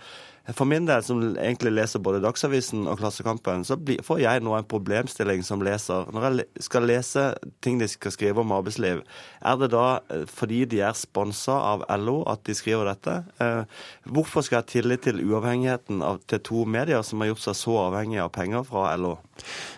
for 0.53 0.65
min 0.69 0.85
del, 0.85 1.01
som 1.03 1.21
egentlig 1.41 1.71
leser 1.73 2.01
både 2.05 2.21
Dagsavisen 2.21 2.85
og 2.85 2.99
Klassekampen, 2.99 3.63
så 3.65 3.77
får 4.05 4.19
jeg 4.21 4.43
nå 4.45 4.53
en 4.53 4.67
problemstilling 4.69 5.41
som 5.45 5.63
leser. 5.65 6.05
Når 6.13 6.27
jeg 6.27 6.65
skal 6.67 6.85
lese 6.85 7.23
ting 7.65 7.79
de 7.81 7.87
skal 7.89 8.13
skrive 8.13 8.43
om 8.43 8.53
arbeidsliv, 8.53 9.01
er 9.41 9.57
det 9.61 9.71
da 9.73 9.85
eh, 10.13 10.27
fordi 10.29 10.63
de 10.69 10.83
er 10.85 10.97
sponsa 10.97 11.55
av 11.73 11.85
LO 11.97 12.19
at 12.29 12.43
de 12.45 12.53
skriver 12.57 12.91
dette? 12.91 13.15
Eh, 13.41 13.63
hvorfor 14.05 14.45
skal 14.45 14.59
jeg 14.59 14.65
ha 14.65 14.71
tillit 14.75 15.05
til 15.07 15.23
uavhengigheten 15.25 16.03
av, 16.05 16.21
til 16.29 16.43
to 16.45 16.65
medier 16.69 17.01
som 17.05 17.23
har 17.23 17.33
gjort 17.33 17.45
seg 17.47 17.57
så 17.63 17.79
avhengig 17.87 18.21
av 18.21 18.29
penger 18.35 18.67
fra 18.69 18.91
LO? 19.01 19.15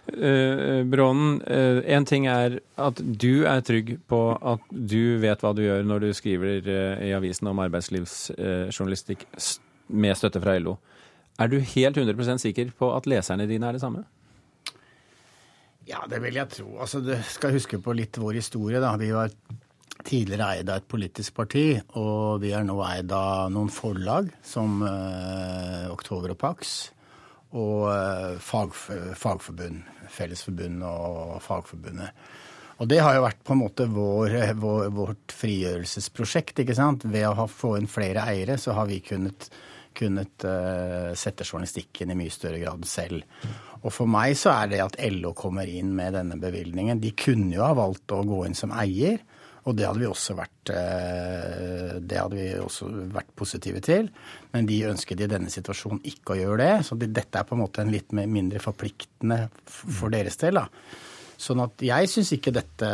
Uh, 0.08 0.84
Brånen, 0.88 1.40
uh, 1.50 1.80
en 1.90 2.06
ting 2.08 2.28
er 2.30 2.60
at 2.80 3.00
du 3.02 3.48
er 3.50 3.64
trygg 3.66 3.96
på 4.08 4.20
at 4.36 4.68
du 4.70 5.18
vet 5.24 5.42
hva 5.44 5.52
du 5.58 5.64
gjør 5.66 5.88
når 5.88 6.06
du 6.06 6.12
skriver 6.16 6.70
uh, 6.70 7.02
i 7.04 7.12
avisen 7.18 7.50
om 7.50 7.64
arbeidslivsjournalistikk 7.66 9.26
med 9.88 10.18
støtte 10.18 10.42
fra 10.44 10.58
LO. 10.60 10.78
Er 11.38 11.52
du 11.52 11.60
helt 11.60 11.98
100 11.98 12.42
sikker 12.42 12.72
på 12.78 12.90
at 12.96 13.08
leserne 13.10 13.48
dine 13.50 13.70
er 13.70 13.78
det 13.78 13.84
samme? 13.84 14.04
Ja, 15.88 16.02
det 16.10 16.20
vil 16.24 16.36
jeg 16.36 16.50
tro. 16.52 16.74
Altså, 16.82 17.00
Du 17.00 17.14
skal 17.24 17.56
huske 17.56 17.80
på 17.80 17.94
litt 17.96 18.18
vår 18.18 18.42
historie. 18.42 18.82
da. 18.84 18.96
Vi 18.98 19.12
var 19.12 19.32
tidligere 20.04 20.58
eid 20.58 20.70
av 20.70 20.82
et 20.82 20.88
politisk 20.88 21.36
parti, 21.36 21.80
og 21.96 22.42
vi 22.42 22.52
er 22.56 22.64
nå 22.64 22.78
eid 22.86 23.12
av 23.12 23.52
noen 23.52 23.70
forlag 23.70 24.30
som 24.44 24.82
uh, 24.84 25.88
Oktober 25.92 26.32
og 26.32 26.38
Pax 26.38 26.92
og 27.58 27.88
uh, 27.88 28.36
fag, 28.40 28.76
fagforbund. 29.16 29.84
Fellesforbund 30.12 30.84
og 30.88 31.40
Fagforbundet. 31.44 32.12
Og 32.78 32.88
det 32.88 33.00
har 33.02 33.16
jo 33.18 33.24
vært 33.26 33.42
på 33.44 33.56
en 33.56 33.62
måte 33.64 33.88
vår, 33.90 34.36
vår, 34.62 34.90
vårt 34.94 35.34
frigjørelsesprosjekt. 35.34 36.62
ikke 36.62 36.76
sant? 36.78 37.08
Ved 37.10 37.26
å 37.28 37.48
få 37.50 37.76
inn 37.80 37.90
flere 37.90 38.28
eiere, 38.30 38.58
så 38.62 38.76
har 38.78 38.88
vi 38.88 39.02
kunnet 39.04 39.50
kunnet 39.98 40.46
uh, 40.48 41.14
sette 41.18 41.46
journalistikken 41.48 42.14
i 42.14 42.18
mye 42.20 42.34
større 42.34 42.62
grad 42.62 42.86
selv. 42.88 43.26
Og 43.84 43.90
for 43.94 44.10
meg 44.10 44.36
så 44.40 44.54
er 44.54 44.72
det 44.72 44.84
at 44.84 45.00
LO 45.14 45.34
kommer 45.38 45.70
inn 45.70 45.92
med 45.96 46.16
denne 46.18 46.40
bevilgningen 46.42 47.02
De 47.02 47.12
kunne 47.18 47.54
jo 47.54 47.62
ha 47.66 47.76
valgt 47.78 48.14
å 48.16 48.24
gå 48.26 48.44
inn 48.48 48.58
som 48.58 48.74
eier, 48.74 49.20
og 49.68 49.76
det 49.76 49.84
hadde 49.84 50.00
vi 50.00 50.08
også 50.08 50.34
vært, 50.38 50.70
det 52.08 52.20
hadde 52.22 52.38
vi 52.38 52.46
også 52.56 52.86
vært 53.12 53.34
positive 53.36 53.82
til. 53.84 54.08
Men 54.54 54.70
de 54.70 54.78
ønsket 54.88 55.26
i 55.26 55.28
denne 55.28 55.52
situasjonen 55.52 56.00
ikke 56.08 56.38
å 56.38 56.38
gjøre 56.40 56.62
det. 56.62 56.76
Så 56.88 56.96
det, 56.96 57.10
dette 57.12 57.42
er 57.42 57.50
på 57.50 57.58
en 57.58 57.66
måte 57.66 57.84
en 57.84 57.92
litt 57.92 58.16
mindre 58.16 58.62
forpliktende 58.64 59.42
for 59.68 60.14
deres 60.14 60.40
del. 60.40 60.62
da. 60.62 60.70
Sånn 61.36 61.60
at 61.62 61.84
jeg 61.86 62.10
syns 62.10 62.32
ikke 62.38 62.56
dette 62.56 62.92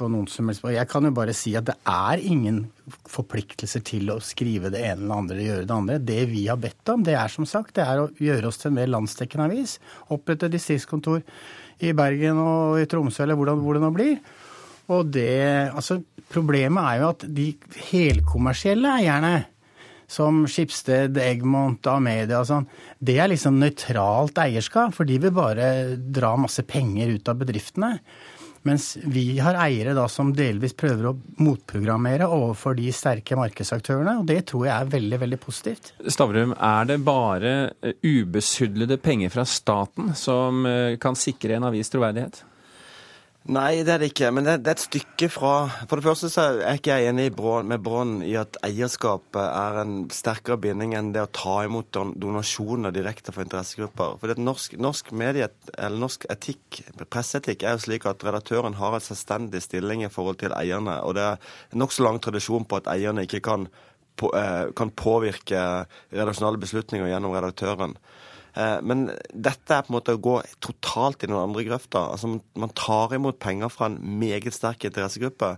på 0.00 0.08
noen 0.10 0.28
som 0.30 0.48
helst 0.48 0.64
Jeg 0.72 0.88
kan 0.90 1.06
jo 1.06 1.12
bare 1.14 1.34
si 1.36 1.52
at 1.58 1.68
det 1.68 1.76
er 1.88 2.22
ingen 2.24 2.64
forpliktelser 3.10 3.84
til 3.86 4.10
å 4.12 4.18
skrive 4.24 4.72
det 4.72 4.82
ene 4.82 5.04
eller 5.04 5.16
andre 5.20 5.36
eller 5.36 5.48
gjøre 5.48 5.68
det 5.68 5.76
andre. 5.76 5.98
Det 6.10 6.20
vi 6.32 6.46
har 6.48 6.60
bedt 6.60 6.92
om, 6.92 7.04
det 7.06 7.16
er 7.20 7.32
som 7.32 7.48
sagt 7.48 7.76
det 7.78 7.86
er 7.86 8.04
å 8.04 8.10
gjøre 8.18 8.50
oss 8.50 8.60
til 8.62 8.72
en 8.72 8.78
mer 8.80 8.90
landsdekkende 8.90 9.48
avis. 9.50 9.76
Opprette 10.10 10.50
distriktskontor 10.52 11.22
i 11.84 11.92
Bergen 11.96 12.40
og 12.42 12.80
i 12.80 12.88
Tromsø 12.90 13.24
eller 13.24 13.38
hvordan, 13.38 13.62
hvor 13.64 13.76
det 13.76 13.84
nå 13.84 13.92
blir. 13.94 14.18
Og 14.90 15.12
det 15.14 15.70
Altså, 15.70 16.00
problemet 16.32 16.82
er 16.82 17.00
jo 17.02 17.12
at 17.14 17.24
de 17.40 17.48
helkommersielle 17.90 18.96
eierne 19.00 19.34
som 20.10 20.42
Skipsted, 20.50 21.14
Egmont, 21.22 21.86
Amedia 21.86 22.40
og 22.40 22.48
sånn, 22.48 22.66
det 22.98 23.14
er 23.22 23.30
liksom 23.30 23.60
nøytralt 23.62 24.40
eierskap, 24.42 24.96
for 24.96 25.06
de 25.06 25.20
vil 25.22 25.34
bare 25.34 25.94
dra 25.94 26.32
masse 26.40 26.64
penger 26.66 27.14
ut 27.14 27.30
av 27.30 27.38
bedriftene. 27.44 27.92
Mens 28.68 28.92
vi 29.08 29.38
har 29.40 29.56
eiere 29.56 29.94
da 29.96 30.04
som 30.12 30.34
delvis 30.36 30.74
prøver 30.76 31.08
å 31.08 31.14
motprogrammere 31.40 32.28
overfor 32.28 32.76
de 32.76 32.90
sterke 32.92 33.38
markedsaktørene, 33.38 34.18
og 34.20 34.28
det 34.28 34.42
tror 34.50 34.66
jeg 34.68 34.74
er 34.74 34.92
veldig, 34.92 35.20
veldig 35.22 35.38
positivt. 35.40 35.92
Stavrum, 36.04 36.52
er 36.52 36.90
det 36.90 36.98
bare 37.06 37.54
ubesudlede 38.04 39.00
penger 39.00 39.32
fra 39.32 39.46
staten 39.48 40.12
som 40.18 40.66
eh, 40.68 40.98
kan 41.00 41.16
sikre 41.16 41.56
en 41.56 41.70
avis 41.70 41.92
troverdighet? 41.92 42.42
Nei, 43.50 43.80
det 43.82 43.90
er 43.90 43.98
det 43.98 44.10
ikke. 44.12 44.28
Men 44.30 44.46
det, 44.46 44.52
det, 44.62 44.70
er 44.70 44.76
et 44.76 44.82
stykke 44.84 45.28
fra 45.32 45.54
For 45.90 45.98
det 45.98 46.04
første 46.04 46.28
så 46.30 46.42
er 46.62 46.76
ikke 46.78 46.94
jeg 47.00 47.10
enig 47.10 47.32
med 47.66 47.82
Brån 47.82 48.12
i 48.22 48.36
at 48.38 48.60
eierskapet 48.66 49.40
er 49.42 49.80
en 49.80 49.94
sterkere 50.14 50.60
binding 50.62 50.94
enn 50.94 51.10
det 51.16 51.24
å 51.24 51.30
ta 51.34 51.56
imot 51.66 51.90
donasjoner 51.90 52.94
direkte 52.94 53.34
fra 53.34 53.42
interessegrupper. 53.42 54.20
For 54.22 54.38
norsk, 54.38 54.78
norsk, 54.78 55.10
mediet, 55.18 55.56
norsk 55.96 56.28
etikk, 56.30 56.82
presseetikk 57.10 57.66
er 57.66 57.74
jo 57.74 57.84
slik 57.88 58.06
at 58.06 58.22
redaktøren 58.28 58.78
har 58.78 58.94
en 58.94 59.02
selvstendig 59.02 59.64
stilling 59.66 60.06
i 60.06 60.12
forhold 60.14 60.38
til 60.44 60.54
eierne. 60.54 61.00
Og 61.02 61.18
det 61.18 61.26
er 61.32 61.52
nokså 61.82 62.06
lang 62.06 62.22
tradisjon 62.22 62.68
på 62.70 62.78
at 62.78 62.90
eierne 62.94 63.26
ikke 63.26 63.42
kan, 63.50 63.66
på, 64.14 64.30
eh, 64.38 64.70
kan 64.78 64.94
påvirke 64.94 65.88
redaksjonale 66.14 66.62
beslutninger 66.62 67.10
gjennom 67.10 67.34
redaktøren. 67.34 67.98
Eh, 68.54 68.78
men 68.82 69.08
dette 69.30 69.76
er 69.76 69.84
på 69.84 69.92
en 69.92 69.98
måte 69.98 70.16
å 70.16 70.22
gå 70.22 70.38
totalt 70.64 71.22
i 71.22 71.30
den 71.30 71.38
andre 71.38 71.66
grøfta. 71.66 72.06
Altså, 72.14 72.38
man 72.58 72.74
tar 72.78 73.14
imot 73.16 73.40
penger 73.42 73.72
fra 73.72 73.90
en 73.90 74.00
meget 74.20 74.56
sterk 74.56 74.88
interessegruppe. 74.88 75.54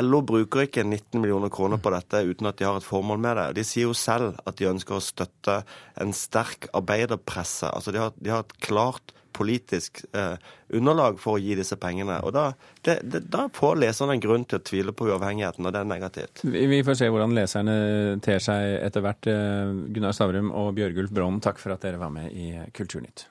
LO 0.00 0.22
bruker 0.24 0.64
ikke 0.64 0.86
19 0.86 1.20
millioner 1.20 1.52
kroner 1.52 1.80
på 1.82 1.92
dette 1.92 2.22
uten 2.24 2.48
at 2.48 2.56
de 2.56 2.64
har 2.64 2.78
et 2.78 2.86
formål 2.86 3.20
med 3.20 3.36
det. 3.36 3.48
De 3.58 3.64
sier 3.66 3.90
jo 3.90 3.96
selv 3.96 4.38
at 4.48 4.56
de 4.56 4.70
ønsker 4.70 4.96
å 4.96 5.04
støtte 5.04 5.58
en 6.00 6.14
sterk 6.16 6.70
arbeiderpresse. 6.72 7.68
Altså 7.68 7.92
de 7.92 8.00
har, 8.00 8.14
de 8.16 8.32
har 8.32 8.46
et 8.46 8.56
klart 8.64 9.12
politisk 9.34 10.02
eh, 10.16 10.36
underlag 10.72 11.18
for 11.22 11.38
å 11.38 11.42
gi 11.42 11.56
disse 11.58 11.76
pengene. 11.80 12.18
Og 12.26 12.34
da, 12.36 12.46
det, 12.86 12.98
det, 13.02 13.24
da 13.32 13.46
får 13.52 13.80
leserne 13.82 14.16
en 14.16 14.24
grunn 14.24 14.46
til 14.48 14.60
å 14.60 14.64
tvile 14.66 14.94
på 14.96 15.08
uavhengigheten, 15.10 15.66
og 15.66 15.74
det 15.74 15.82
er 15.82 15.90
negativt. 15.90 16.44
Vi 16.44 16.82
får 16.86 17.00
se 17.00 17.10
hvordan 17.12 17.36
leserne 17.36 17.76
ter 18.24 18.42
seg 18.42 18.78
etter 18.80 19.04
hvert. 19.04 19.30
Eh, 19.30 19.74
Gunnar 19.94 20.16
Stavrum 20.16 20.52
og 20.54 20.72
Bjørgulf 20.78 21.14
Brånen, 21.14 21.42
takk 21.44 21.62
for 21.62 21.74
at 21.74 21.84
dere 21.84 22.00
var 22.02 22.12
med 22.14 22.32
i 22.32 22.52
Kulturnytt. 22.76 23.28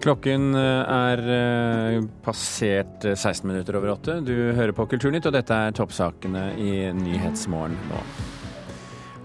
Klokken 0.00 0.54
eh, 0.56 0.92
er 0.96 1.20
eh, 1.34 2.02
passert 2.24 3.04
16 3.04 3.44
minutter 3.44 3.76
over 3.76 3.92
åtte. 3.98 4.20
Du 4.24 4.32
hører 4.56 4.72
på 4.76 4.88
Kulturnytt, 4.88 5.28
og 5.28 5.36
dette 5.36 5.56
er 5.66 5.76
toppsakene 5.76 6.50
i 6.56 6.74
Nyhetsmorgen 6.96 7.76
nå. 7.90 8.04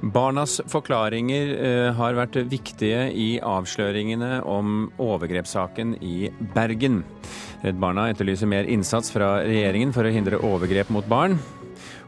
Barnas 0.06 0.60
forklaringer 0.70 1.52
eh, 1.56 1.90
har 1.98 2.18
vært 2.18 2.38
viktige 2.52 3.08
i 3.10 3.40
avsløringene 3.42 4.44
om 4.46 4.92
overgrepssaken 5.02 5.96
i 6.06 6.30
Bergen. 6.54 7.00
Redd 7.64 7.80
Barna 7.82 8.10
etterlyser 8.12 8.50
mer 8.52 8.70
innsats 8.70 9.10
fra 9.14 9.40
regjeringen 9.42 9.96
for 9.96 10.06
å 10.06 10.14
hindre 10.14 10.44
overgrep 10.46 10.92
mot 10.94 11.10
barn. 11.10 11.40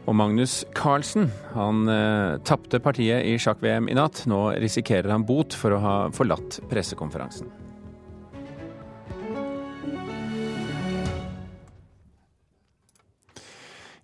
Og 0.06 0.14
Magnus 0.16 0.60
Carlsen 0.78 1.26
han 1.56 1.90
eh, 1.90 2.38
tapte 2.46 2.78
partiet 2.84 3.26
i 3.26 3.34
sjakk-VM 3.42 3.90
i 3.90 3.98
natt. 3.98 4.22
Nå 4.30 4.44
risikerer 4.62 5.10
han 5.12 5.26
bot 5.26 5.58
for 5.58 5.74
å 5.74 5.82
ha 5.82 5.96
forlatt 6.14 6.62
pressekonferansen. 6.70 7.50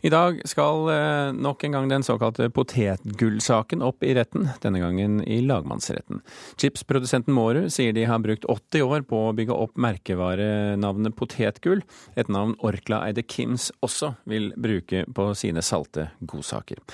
I 0.04 0.10
dag 0.12 0.42
skal 0.44 0.88
eh, 0.92 1.30
nok 1.32 1.64
en 1.64 1.72
gang 1.72 1.86
den 1.88 2.02
såkalte 2.04 2.50
potetgullsaken 2.52 3.80
opp 3.82 4.04
i 4.04 4.10
retten, 4.12 4.50
denne 4.60 4.82
gangen 4.82 5.22
i 5.24 5.38
lagmannsretten. 5.40 6.20
Chipsprodusenten 6.60 7.32
Mårud 7.32 7.70
sier 7.72 7.96
de 7.96 8.04
har 8.04 8.20
brukt 8.20 8.44
80 8.44 8.84
år 8.84 9.06
på 9.08 9.22
å 9.24 9.30
bygge 9.32 9.56
opp 9.56 9.80
merkevarenavnet 9.80 11.16
Potetgull, 11.16 11.80
et 12.20 12.28
navn 12.28 12.52
Orkla-eide 12.60 13.24
Kims 13.24 13.70
også 13.80 14.12
vil 14.28 14.50
bruke 14.60 15.06
på 15.08 15.30
sine 15.40 15.64
salte 15.64 16.10
godsaker. 16.20 16.84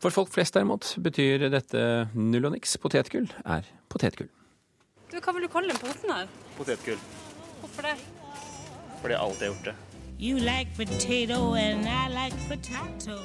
For 0.00 0.08
folk 0.08 0.32
flest 0.32 0.56
derimot 0.56 0.94
betyr 0.96 1.44
dette 1.52 1.84
null 2.16 2.48
og 2.48 2.56
niks. 2.56 2.78
Potetgull 2.80 3.28
er 3.44 3.68
potetgull. 3.92 4.32
Du, 5.12 5.20
hva 5.20 5.36
vil 5.36 5.44
du 5.44 5.52
kalle 5.52 5.74
den 5.74 5.84
posen 5.84 6.16
her? 6.16 6.32
Potetgull. 6.56 7.04
Hvorfor 7.60 7.90
det? 7.90 7.96
Fordi 9.02 9.12
jeg 9.12 9.24
alltid 9.28 9.48
har 9.50 9.52
gjort 9.52 9.72
det. 9.74 9.78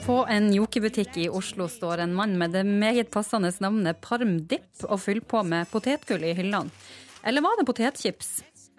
På 0.06 0.26
en 0.30 0.54
jokebutikk 0.54 1.18
i 1.18 1.26
Oslo 1.28 1.68
står 1.68 2.06
en 2.06 2.14
mann 2.16 2.38
med 2.40 2.56
det 2.56 2.64
meget 2.64 3.12
passende 3.12 3.52
navnet 3.60 4.00
Parm 4.00 4.38
Dipp 4.48 4.86
og 4.88 5.02
fyller 5.04 5.26
på 5.28 5.42
med 5.44 5.68
potetgull 5.74 6.24
i 6.24 6.32
hyllene. 6.38 6.72
Eller 7.28 7.44
var 7.44 7.60
det 7.60 7.68
potetchips? 7.68 8.30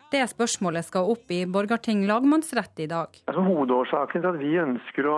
Det 0.08 0.22
spørsmålet 0.32 0.88
skal 0.88 1.10
opp 1.12 1.28
i 1.34 1.42
Borgarting 1.44 2.06
lagmannsrett 2.08 2.80
i 2.80 2.88
dag. 2.88 3.20
Altså, 3.26 3.42
hovedårsaken 3.50 4.22
til 4.22 4.30
at 4.32 4.40
vi 4.40 4.52
ønsker 4.64 5.12
å, 5.12 5.16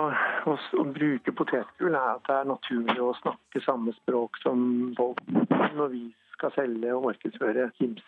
å, 0.51 0.59
å, 0.59 0.87
bruke 0.91 1.31
potetgull, 1.39 1.95
er 1.95 2.17
at 2.17 2.27
det 2.27 2.35
er 2.35 2.51
naturlig 2.51 2.99
å 2.99 3.13
snakke 3.21 3.63
samme 3.63 3.95
språk 4.01 4.41
som 4.43 4.91
folk 4.99 5.23
når 5.77 5.93
vi 5.93 6.03
skal 6.39 6.53
selge 6.55 6.93
og 6.95 7.05
markedsføre 7.05 7.67
Kims 7.77 8.05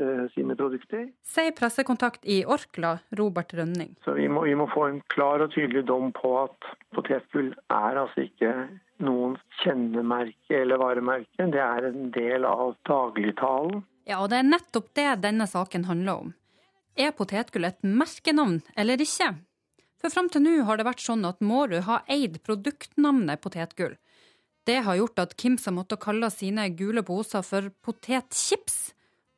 eh, 0.00 0.24
sine 0.34 0.56
produkter. 0.58 1.06
Sier 1.26 1.54
pressekontakt 1.56 2.24
i 2.24 2.40
Orkla, 2.48 2.96
Robert 3.20 3.54
Rønning. 3.56 3.94
Så 4.04 4.16
vi 4.16 4.28
må, 4.32 4.46
vi 4.48 4.56
må 4.58 4.68
få 4.72 4.88
en 4.90 5.02
klar 5.12 5.44
og 5.44 5.52
tydelig 5.54 5.86
dom 5.90 6.10
på 6.16 6.32
at 6.46 6.70
potetgull 6.96 7.52
er 7.72 8.00
altså 8.02 8.26
ikke 8.26 8.54
noen 9.04 9.36
kjennemerke 9.60 10.62
eller 10.62 10.80
varemerke. 10.80 11.50
Det 11.52 11.62
er 11.62 11.90
en 11.90 12.10
del 12.14 12.48
av 12.48 12.76
dagligtalen. 12.88 13.84
Ja, 14.06 14.22
og 14.22 14.30
det 14.30 14.40
er 14.40 14.48
nettopp 14.48 14.92
det 14.96 15.08
denne 15.24 15.48
saken 15.50 15.88
handler 15.90 16.26
om. 16.26 16.34
Er 16.96 17.12
potetgull 17.12 17.66
et 17.68 17.82
merkenavn 17.84 18.62
eller 18.78 19.02
ikke? 19.02 19.34
For 20.00 20.12
fram 20.12 20.28
til 20.32 20.44
nå 20.44 20.54
har 20.68 20.78
det 20.78 20.86
vært 20.86 21.02
sånn 21.02 21.24
at 21.28 21.42
Mårud 21.44 21.82
har 21.88 22.04
eid 22.12 22.38
produktnavnet 22.46 23.42
potetgull. 23.42 23.96
Det 24.66 24.80
har 24.82 24.96
gjort 24.98 25.20
at 25.22 25.36
Kims 25.38 25.66
har 25.68 25.74
måttet 25.76 26.02
kalle 26.02 26.26
sine 26.34 26.64
gule 26.74 27.04
poser 27.06 27.44
for 27.46 27.68
potetchips. 27.86 28.78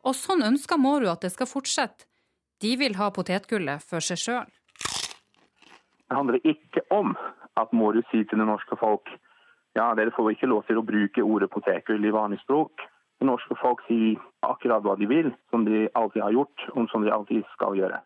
Og 0.08 0.16
sånn 0.16 0.44
ønsker 0.46 0.80
Mårud 0.80 1.10
at 1.12 1.26
det 1.26 1.34
skal 1.34 1.50
fortsette. 1.50 2.06
De 2.62 2.72
vil 2.80 2.96
ha 2.96 3.10
potetgullet 3.14 3.84
for 3.84 4.02
seg 4.02 4.18
sjøl. 4.22 4.48
Det 6.08 6.16
handler 6.16 6.40
ikke 6.48 6.82
om 6.94 7.12
at 7.60 7.74
Mårud 7.76 8.06
sier 8.08 8.24
til 8.30 8.40
det 8.40 8.48
norske 8.48 8.78
folk 8.80 9.10
ja, 9.76 9.92
dere 9.94 10.10
får 10.16 10.32
ikke 10.32 10.48
lov 10.50 10.64
til 10.66 10.80
å 10.80 10.86
bruke 10.86 11.22
ordet 11.22 11.50
potetgull 11.52 12.06
i 12.08 12.14
vanlig 12.14 12.40
språk. 12.40 12.80
Det 13.20 13.26
norske 13.28 13.54
folk 13.60 13.84
sier 13.86 14.16
akkurat 14.46 14.82
hva 14.82 14.96
de 14.98 15.06
vil, 15.10 15.28
som 15.52 15.66
de 15.68 15.86
alltid 15.98 16.24
har 16.24 16.34
gjort, 16.34 16.64
og 16.74 16.88
som 16.90 17.04
de 17.04 17.12
alltid 17.14 17.44
skal 17.52 17.76
gjøre. 17.78 18.00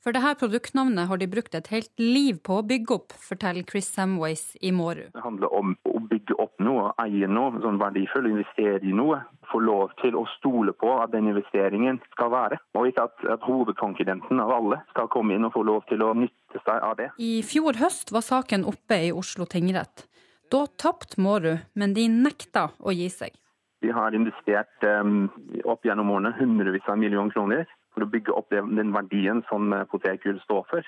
For 0.00 0.16
dette 0.16 0.38
produktnavnet 0.40 1.10
har 1.10 1.18
de 1.20 1.26
brukt 1.28 1.54
et 1.54 1.66
helt 1.68 1.90
liv 2.00 2.38
på 2.40 2.54
å 2.56 2.64
bygge 2.64 2.94
opp, 2.94 3.12
forteller 3.20 3.66
Chris 3.68 3.90
Samways 3.92 4.54
i 4.64 4.70
Mårud. 4.72 5.10
Det 5.12 5.20
handler 5.20 5.52
om 5.52 5.74
å 5.84 6.00
bygge 6.08 6.38
opp 6.40 6.54
noe, 6.64 6.86
eie 7.04 7.28
noe 7.28 7.60
sånn 7.60 7.76
verdifullt, 7.82 8.30
investere 8.30 8.80
i 8.80 8.94
noe. 8.96 9.18
Få 9.50 9.60
lov 9.60 9.92
til 10.00 10.16
å 10.16 10.22
stole 10.38 10.72
på 10.72 10.94
at 11.02 11.12
den 11.12 11.28
investeringen 11.28 11.98
skal 12.14 12.30
være. 12.32 12.56
Og 12.80 12.88
ikke 12.88 13.04
at, 13.10 13.26
at 13.34 13.44
hovedkonkurrenten 13.44 14.40
av 14.40 14.54
alle 14.56 14.78
skal 14.94 15.10
komme 15.12 15.36
inn 15.36 15.44
og 15.44 15.52
få 15.58 15.66
lov 15.68 15.84
til 15.90 16.00
å 16.06 16.14
nytte 16.16 16.62
seg 16.64 16.80
av 16.80 16.96
det. 16.96 17.10
I 17.20 17.42
fjor 17.44 17.76
høst 17.82 18.14
var 18.16 18.24
saken 18.24 18.64
oppe 18.70 19.02
i 19.10 19.12
Oslo 19.12 19.44
tingrett. 19.52 20.06
Da 20.50 20.64
tapte 20.80 21.20
Mårud, 21.20 21.66
men 21.76 21.92
de 21.98 22.06
nekta 22.08 22.70
å 22.80 22.96
gi 22.96 23.10
seg. 23.12 23.36
Vi 23.84 23.92
har 23.92 24.16
investert 24.16 24.88
um, 25.04 25.28
opp 25.68 25.84
gjennom 25.84 26.08
årene 26.12 26.32
hundrevis 26.40 26.88
av 26.88 26.98
millioner 27.00 27.32
kroner 27.36 27.68
for 28.00 28.08
å 28.08 28.12
bygge 28.14 28.36
opp 28.36 28.52
den 28.52 28.92
verdien 28.94 29.44
som 29.50 29.72
eh, 29.72 29.86
potetgull 29.90 30.40
står 30.44 30.66
for. 30.70 30.86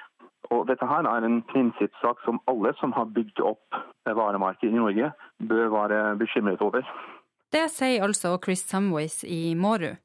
Og 0.52 0.66
dette 0.68 0.86
her 0.88 1.06
er 1.08 1.26
en 1.26 1.40
prinsippsak 1.48 2.22
som 2.24 2.40
alle 2.50 2.72
som 2.80 2.92
har 2.96 3.10
bygd 3.12 3.42
opp 3.44 3.76
eh, 3.76 4.14
varemarkedet 4.16 4.72
i 4.72 4.78
Norge, 4.80 5.12
bør 5.38 5.72
være 5.76 6.00
bekymret 6.20 6.62
over. 6.64 6.86
Det 7.52 7.68
sier 7.68 8.04
altså 8.06 8.38
Chris 8.42 8.64
Samways 8.64 9.22
i 9.28 9.54
Mårud. 9.54 10.00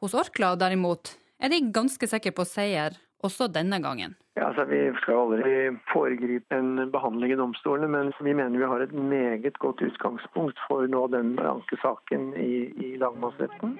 Hos 0.00 0.16
Orkla 0.16 0.54
derimot 0.56 1.14
er 1.40 1.52
de 1.52 1.60
ganske 1.72 2.08
sikre 2.08 2.32
på 2.36 2.44
seier 2.48 2.96
også 3.24 3.48
denne 3.52 3.80
gangen. 3.84 4.16
Ja, 4.38 4.46
altså, 4.48 4.64
vi 4.64 4.78
skal 5.02 5.18
aldri 5.26 5.54
foregripe 5.90 6.56
en 6.56 6.86
behandling 6.92 7.34
i 7.34 7.40
domstolene, 7.40 7.90
men 7.92 8.12
vi 8.24 8.32
mener 8.32 8.60
vi 8.60 8.68
har 8.70 8.84
et 8.84 8.94
meget 8.94 9.58
godt 9.60 9.82
utgangspunkt 9.84 10.60
for 10.68 10.88
nå 10.88 11.06
den 11.12 11.34
ankesaken 11.40 12.30
i, 12.40 12.70
i 12.80 12.94
lagmannsretten. 13.00 13.76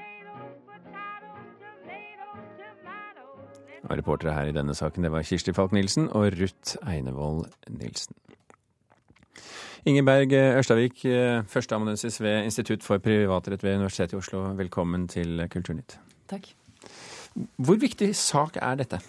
Og 3.90 3.98
reportere 3.98 4.34
her 4.36 4.50
i 4.50 4.54
denne 4.54 4.74
saken 4.78 5.02
det 5.02 5.10
var 5.10 5.26
Kirsti 5.26 5.52
Falk 5.52 5.74
Nilsen 5.74 6.06
og 6.14 6.30
Ruth 6.38 6.76
Einevold 6.86 7.48
Nilsen. 7.74 8.14
Ingeberg 9.88 10.32
Ørstavik, 10.36 11.02
førsteamanuensis 11.48 12.20
ved 12.20 12.44
Institutt 12.44 12.84
for 12.84 13.00
privatrett 13.02 13.64
ved 13.64 13.80
Universitetet 13.80 14.12
i 14.12 14.20
Oslo. 14.20 14.42
Velkommen 14.54 15.08
til 15.08 15.40
Kulturnytt. 15.50 15.96
Takk. 16.28 16.52
Hvor 17.56 17.80
viktig 17.80 18.12
sak 18.16 18.60
er 18.60 18.76
dette? 18.82 19.00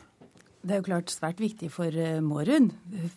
Det 0.62 0.76
er 0.76 0.82
jo 0.82 0.86
klart 0.86 1.10
svært 1.10 1.40
viktig 1.42 1.72
for 1.74 1.96
Mårud. 2.22 2.70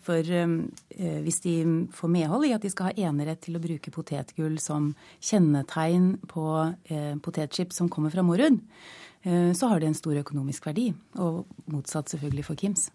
For 0.05 0.25
eh, 0.33 1.19
hvis 1.21 1.43
de 1.43 1.55
får 1.93 2.09
medhold 2.09 2.47
i 2.47 2.53
at 2.55 2.63
de 2.65 2.71
skal 2.73 2.89
ha 2.89 3.09
enerett 3.11 3.43
til 3.45 3.57
å 3.57 3.61
bruke 3.61 3.93
potetgull 3.93 4.57
som 4.61 4.95
kjennetegn 5.21 6.15
på 6.31 6.45
eh, 6.89 7.13
potetchips 7.21 7.77
som 7.77 7.89
kommer 7.93 8.13
fra 8.13 8.25
Mårud, 8.25 8.57
eh, 8.57 9.14
så 9.25 9.71
har 9.71 9.81
det 9.81 9.89
en 9.89 9.97
stor 9.97 10.19
økonomisk 10.21 10.67
verdi. 10.69 10.91
Og 11.17 11.43
motsatt 11.71 12.13
selvfølgelig 12.13 12.45
for 12.45 12.59
Kims. 12.59 12.89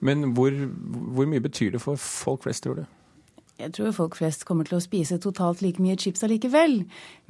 Men 0.00 0.32
hvor, 0.32 0.50
hvor 1.12 1.28
mye 1.28 1.42
betyr 1.44 1.74
det 1.74 1.82
for 1.84 2.00
folk 2.00 2.46
flest, 2.46 2.64
tror 2.64 2.82
du? 2.82 2.84
Jeg 3.60 3.74
tror 3.76 3.92
folk 3.94 4.16
flest 4.16 4.46
kommer 4.48 4.66
til 4.66 4.78
å 4.78 4.82
spise 4.82 5.20
totalt 5.22 5.60
like 5.62 5.82
mye 5.82 5.94
chips 6.00 6.24
allikevel. 6.26 6.80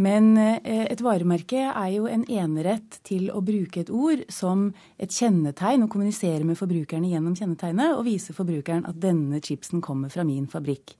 Men 0.00 0.30
eh, 0.40 0.86
et 0.86 1.02
varemerke 1.04 1.66
er 1.68 1.90
jo 1.92 2.06
en 2.08 2.22
enerett 2.30 3.00
til 3.04 3.28
å 3.34 3.42
bruke 3.44 3.82
et 3.82 3.90
ord 3.92 4.22
som 4.32 4.68
et 5.02 5.12
kjennetegn, 5.12 5.84
og 5.84 5.92
kommunisere 5.92 6.46
med 6.48 6.56
forbrukerne 6.60 7.10
gjennom 7.10 7.36
kjennetegnet, 7.36 7.96
og 7.98 8.06
vise 8.08 8.36
forbrukeren 8.36 8.86
at 8.88 9.02
denne 9.02 9.42
chipsen 9.44 9.84
kommer 9.84 10.12
fra 10.14 10.24
min 10.28 10.48
fabrikk. 10.48 10.94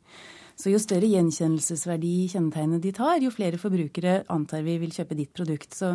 Så 0.58 0.74
jo 0.74 0.80
større 0.82 1.08
gjenkjennelsesverdi 1.08 2.28
kjennetegnet 2.34 2.82
ditt 2.84 3.00
har, 3.00 3.16
jo 3.22 3.32
flere 3.32 3.58
forbrukere 3.58 4.20
antar 4.30 4.66
vi 4.66 4.76
vil 4.82 4.92
kjøpe 4.92 5.16
ditt 5.16 5.32
produkt. 5.34 5.72
Så, 5.78 5.94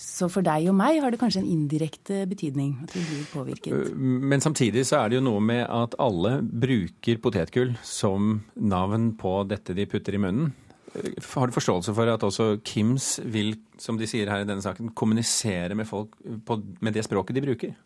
så, 0.00 0.30
for 0.32 0.44
deg 0.44 0.64
og 0.70 0.76
meg 0.78 1.02
har 1.04 1.12
det 1.12 1.18
kanskje 1.20 1.42
en 1.42 1.50
indirekte 1.50 2.22
betydning 2.30 2.72
at 2.86 2.94
vi 2.96 3.02
blir 3.04 3.26
påvirket. 3.28 3.92
Men 3.96 4.40
samtidig 4.40 4.86
så 4.88 5.02
er 5.02 5.10
det 5.10 5.18
jo 5.18 5.26
noe 5.26 5.42
med 5.44 5.66
at 5.66 5.96
alle 6.00 6.38
bruker 6.40 7.20
potetgull 7.20 7.74
som 7.84 8.38
navn 8.56 9.10
på 9.20 9.34
dette 9.50 9.76
de 9.76 9.84
putter 9.90 10.16
i 10.16 10.22
munnen. 10.22 10.54
Har 10.90 11.46
du 11.46 11.54
forståelse 11.54 11.92
for 11.94 12.10
at 12.10 12.24
også 12.26 12.48
Kims 12.66 13.12
vil, 13.28 13.52
som 13.78 14.00
de 14.00 14.08
sier 14.10 14.32
her 14.32 14.42
i 14.42 14.48
denne 14.48 14.64
saken, 14.64 14.90
kommunisere 14.96 15.76
med 15.78 15.86
folk 15.86 16.16
på, 16.48 16.58
med 16.80 16.96
det 16.96 17.04
språket 17.06 17.36
de 17.36 17.44
bruker? 17.44 17.76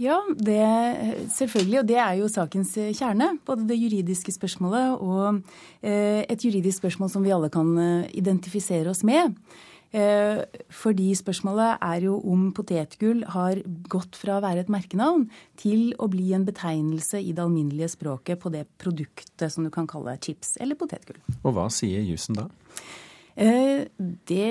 Ja, 0.00 0.16
det, 0.32 0.64
selvfølgelig. 1.36 1.82
Og 1.82 1.88
det 1.92 1.98
er 2.00 2.14
jo 2.22 2.30
sakens 2.32 2.72
kjerne. 2.96 3.34
Både 3.46 3.68
det 3.68 3.76
juridiske 3.76 4.32
spørsmålet 4.32 4.96
og 4.96 5.42
eh, 5.84 6.24
et 6.24 6.40
juridisk 6.40 6.80
spørsmål 6.80 7.12
som 7.12 7.26
vi 7.26 7.36
alle 7.36 7.52
kan 7.52 7.76
identifisere 8.16 8.88
oss 8.96 9.04
med. 9.04 9.36
Eh, 9.90 10.44
fordi 10.70 11.08
spørsmålet 11.18 11.80
er 11.82 12.04
jo 12.06 12.14
om 12.30 12.52
potetgull 12.54 13.24
har 13.34 13.58
gått 13.90 14.14
fra 14.14 14.36
å 14.38 14.44
være 14.44 14.62
et 14.62 14.70
merkenavn 14.70 15.24
til 15.58 15.90
å 15.98 16.06
bli 16.12 16.28
en 16.36 16.46
betegnelse 16.46 17.18
i 17.18 17.32
det 17.34 17.42
alminnelige 17.42 17.96
språket 17.96 18.38
på 18.38 18.52
det 18.54 18.68
produktet 18.78 19.50
som 19.50 19.66
du 19.66 19.70
kan 19.74 19.90
kalle 19.90 20.14
chips 20.22 20.54
eller 20.62 20.78
potetgull. 20.78 21.18
Og 21.42 21.56
hva 21.56 21.66
sier 21.74 22.06
jussen 22.06 22.38
da? 22.38 22.46
Eh, 23.34 23.88
det 24.30 24.50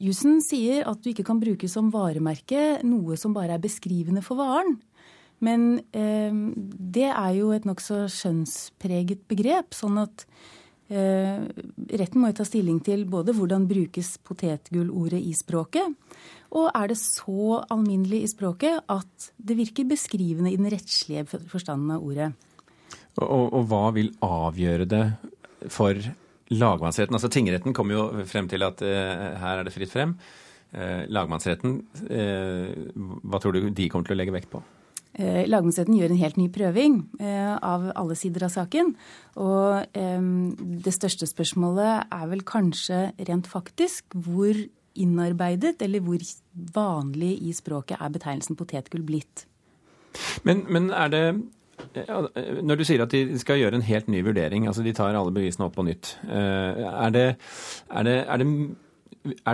Jussen 0.00 0.38
sier 0.40 0.86
at 0.88 1.02
du 1.04 1.10
ikke 1.10 1.26
kan 1.28 1.40
bruke 1.42 1.68
som 1.68 1.90
varemerke 1.92 2.80
noe 2.88 3.18
som 3.20 3.34
bare 3.36 3.58
er 3.58 3.60
beskrivende 3.60 4.22
for 4.24 4.40
varen. 4.40 4.78
Men 5.44 5.82
eh, 5.92 6.32
det 6.96 7.10
er 7.10 7.34
jo 7.36 7.50
et 7.52 7.68
nokså 7.68 8.06
skjønnspreget 8.08 9.26
begrep. 9.28 9.76
Sånn 9.76 10.00
at 10.00 10.24
retten 10.90 12.18
må 12.18 12.30
jo 12.30 12.36
ta 12.40 12.44
stilling 12.46 12.80
til 12.82 13.04
både 13.06 13.34
hvordan 13.36 13.68
brukes 13.70 14.16
potetgullordet 14.26 15.20
i 15.22 15.34
språket, 15.38 15.94
og 16.50 16.70
er 16.74 16.90
det 16.90 16.98
så 16.98 17.60
alminnelig 17.70 18.24
i 18.24 18.30
språket 18.32 18.82
at 18.90 19.30
det 19.38 19.58
virker 19.60 19.86
beskrivende 19.90 20.50
i 20.50 20.58
den 20.58 20.70
rettslige 20.72 21.26
forstanden 21.30 21.94
av 21.94 22.02
ordet. 22.02 22.32
Og, 23.20 23.26
og, 23.26 23.46
og 23.60 23.68
hva 23.70 23.84
vil 23.94 24.10
avgjøre 24.24 24.88
det 24.90 25.04
for 25.70 25.98
lagmannsretten, 26.50 27.14
altså 27.14 27.30
Tingretten 27.30 27.74
kom 27.76 27.92
jo 27.92 28.08
frem 28.28 28.48
til 28.50 28.64
at 28.66 28.82
eh, 28.82 29.38
her 29.38 29.60
er 29.60 29.66
det 29.66 29.74
fritt 29.74 29.92
frem. 29.92 30.16
Eh, 30.70 31.06
lagmannsretten, 31.10 31.78
eh, 32.10 32.74
hva 32.96 33.40
tror 33.42 33.54
du 33.54 33.70
de 33.70 33.88
kommer 33.90 34.08
til 34.08 34.16
å 34.16 34.20
legge 34.20 34.34
vekt 34.34 34.50
på? 34.52 34.62
Lagmannsretten 35.18 35.96
gjør 35.98 36.12
en 36.14 36.20
helt 36.20 36.36
ny 36.38 36.46
prøving 36.54 37.00
av 37.20 37.88
alle 37.98 38.14
sider 38.16 38.44
av 38.46 38.52
saken. 38.54 38.92
Og 39.42 39.96
det 40.86 40.92
største 40.94 41.26
spørsmålet 41.26 42.12
er 42.14 42.28
vel 42.30 42.44
kanskje 42.46 43.00
rent 43.26 43.50
faktisk 43.50 44.14
hvor 44.14 44.54
innarbeidet 45.00 45.82
eller 45.82 46.02
hvor 46.04 46.22
vanlig 46.74 47.32
i 47.42 47.54
språket 47.56 47.98
er 48.00 48.12
betegnelsen 48.14 48.58
potetgull 48.58 49.02
blitt. 49.06 49.46
Men, 50.46 50.64
men 50.70 50.90
er 50.94 51.10
det 51.12 51.24
når 52.62 52.76
du 52.76 52.84
sier 52.84 53.02
at 53.04 53.14
de 53.14 53.38
skal 53.40 53.60
gjøre 53.60 53.78
en 53.78 53.86
helt 53.86 54.10
ny 54.12 54.22
vurdering, 54.26 54.66
altså 54.68 54.84
de 54.84 54.92
tar 54.96 55.16
alle 55.16 55.32
bevisene 55.34 55.66
opp 55.66 55.78
på 55.78 55.86
nytt, 55.86 56.12
eh, 56.28 56.84
er 56.90 57.14
det, 57.14 57.26
er 57.88 58.06
det, 58.06 58.16
er 58.26 58.42
det 58.42 58.48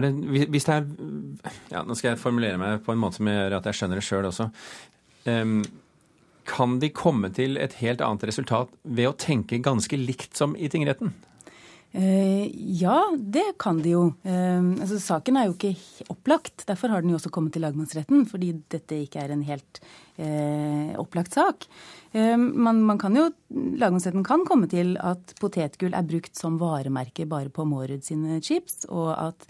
det, 0.03 0.11
hvis 0.53 0.67
det 0.69 0.75
er 0.75 0.85
ja, 1.73 1.81
Nå 1.83 1.97
skal 1.99 2.13
jeg 2.13 2.21
formulere 2.23 2.59
meg 2.61 2.85
på 2.87 2.95
en 2.95 3.01
måte 3.03 3.19
som 3.19 3.31
gjør 3.31 3.57
at 3.59 3.67
jeg 3.67 3.79
skjønner 3.81 3.99
det 3.99 4.05
sjøl 4.07 4.29
også. 4.29 4.47
Kan 6.47 6.77
de 6.79 6.91
komme 6.95 7.33
til 7.35 7.59
et 7.59 7.79
helt 7.83 8.03
annet 8.05 8.27
resultat 8.31 8.71
ved 8.83 9.11
å 9.11 9.17
tenke 9.19 9.59
ganske 9.63 9.99
likt 9.99 10.39
som 10.39 10.55
i 10.55 10.71
tingretten? 10.71 11.11
Eh, 11.97 12.51
ja, 12.77 12.99
det 13.17 13.55
kan 13.59 13.79
de 13.81 13.95
jo. 13.95 14.03
Eh, 14.27 14.65
altså, 14.83 14.99
saken 15.01 15.39
er 15.41 15.47
jo 15.49 15.55
ikke 15.55 16.11
opplagt. 16.13 16.67
Derfor 16.69 16.93
har 16.93 17.05
den 17.05 17.15
jo 17.15 17.21
også 17.21 17.33
kommet 17.33 17.55
til 17.57 17.65
lagmannsretten, 17.65 18.27
fordi 18.29 18.53
dette 18.73 18.99
ikke 19.07 19.23
er 19.23 19.33
en 19.33 19.47
helt 19.47 19.81
eh, 20.21 20.93
opplagt 21.01 21.39
sak. 21.39 21.65
Eh, 22.13 22.37
man, 22.37 22.83
man, 22.85 23.01
kan 23.01 23.17
jo, 23.17 23.31
Lagmannsretten 23.49 24.27
kan 24.27 24.45
komme 24.49 24.69
til 24.69 24.99
at 25.01 25.33
potetgull 25.41 25.97
er 25.97 26.05
brukt 26.05 26.37
som 26.37 26.61
varemerke 26.61 27.29
bare 27.31 27.49
på 27.49 27.65
Mårud 27.65 28.05
sine 28.05 28.43
chips, 28.45 28.85
og 28.91 29.15
at 29.17 29.49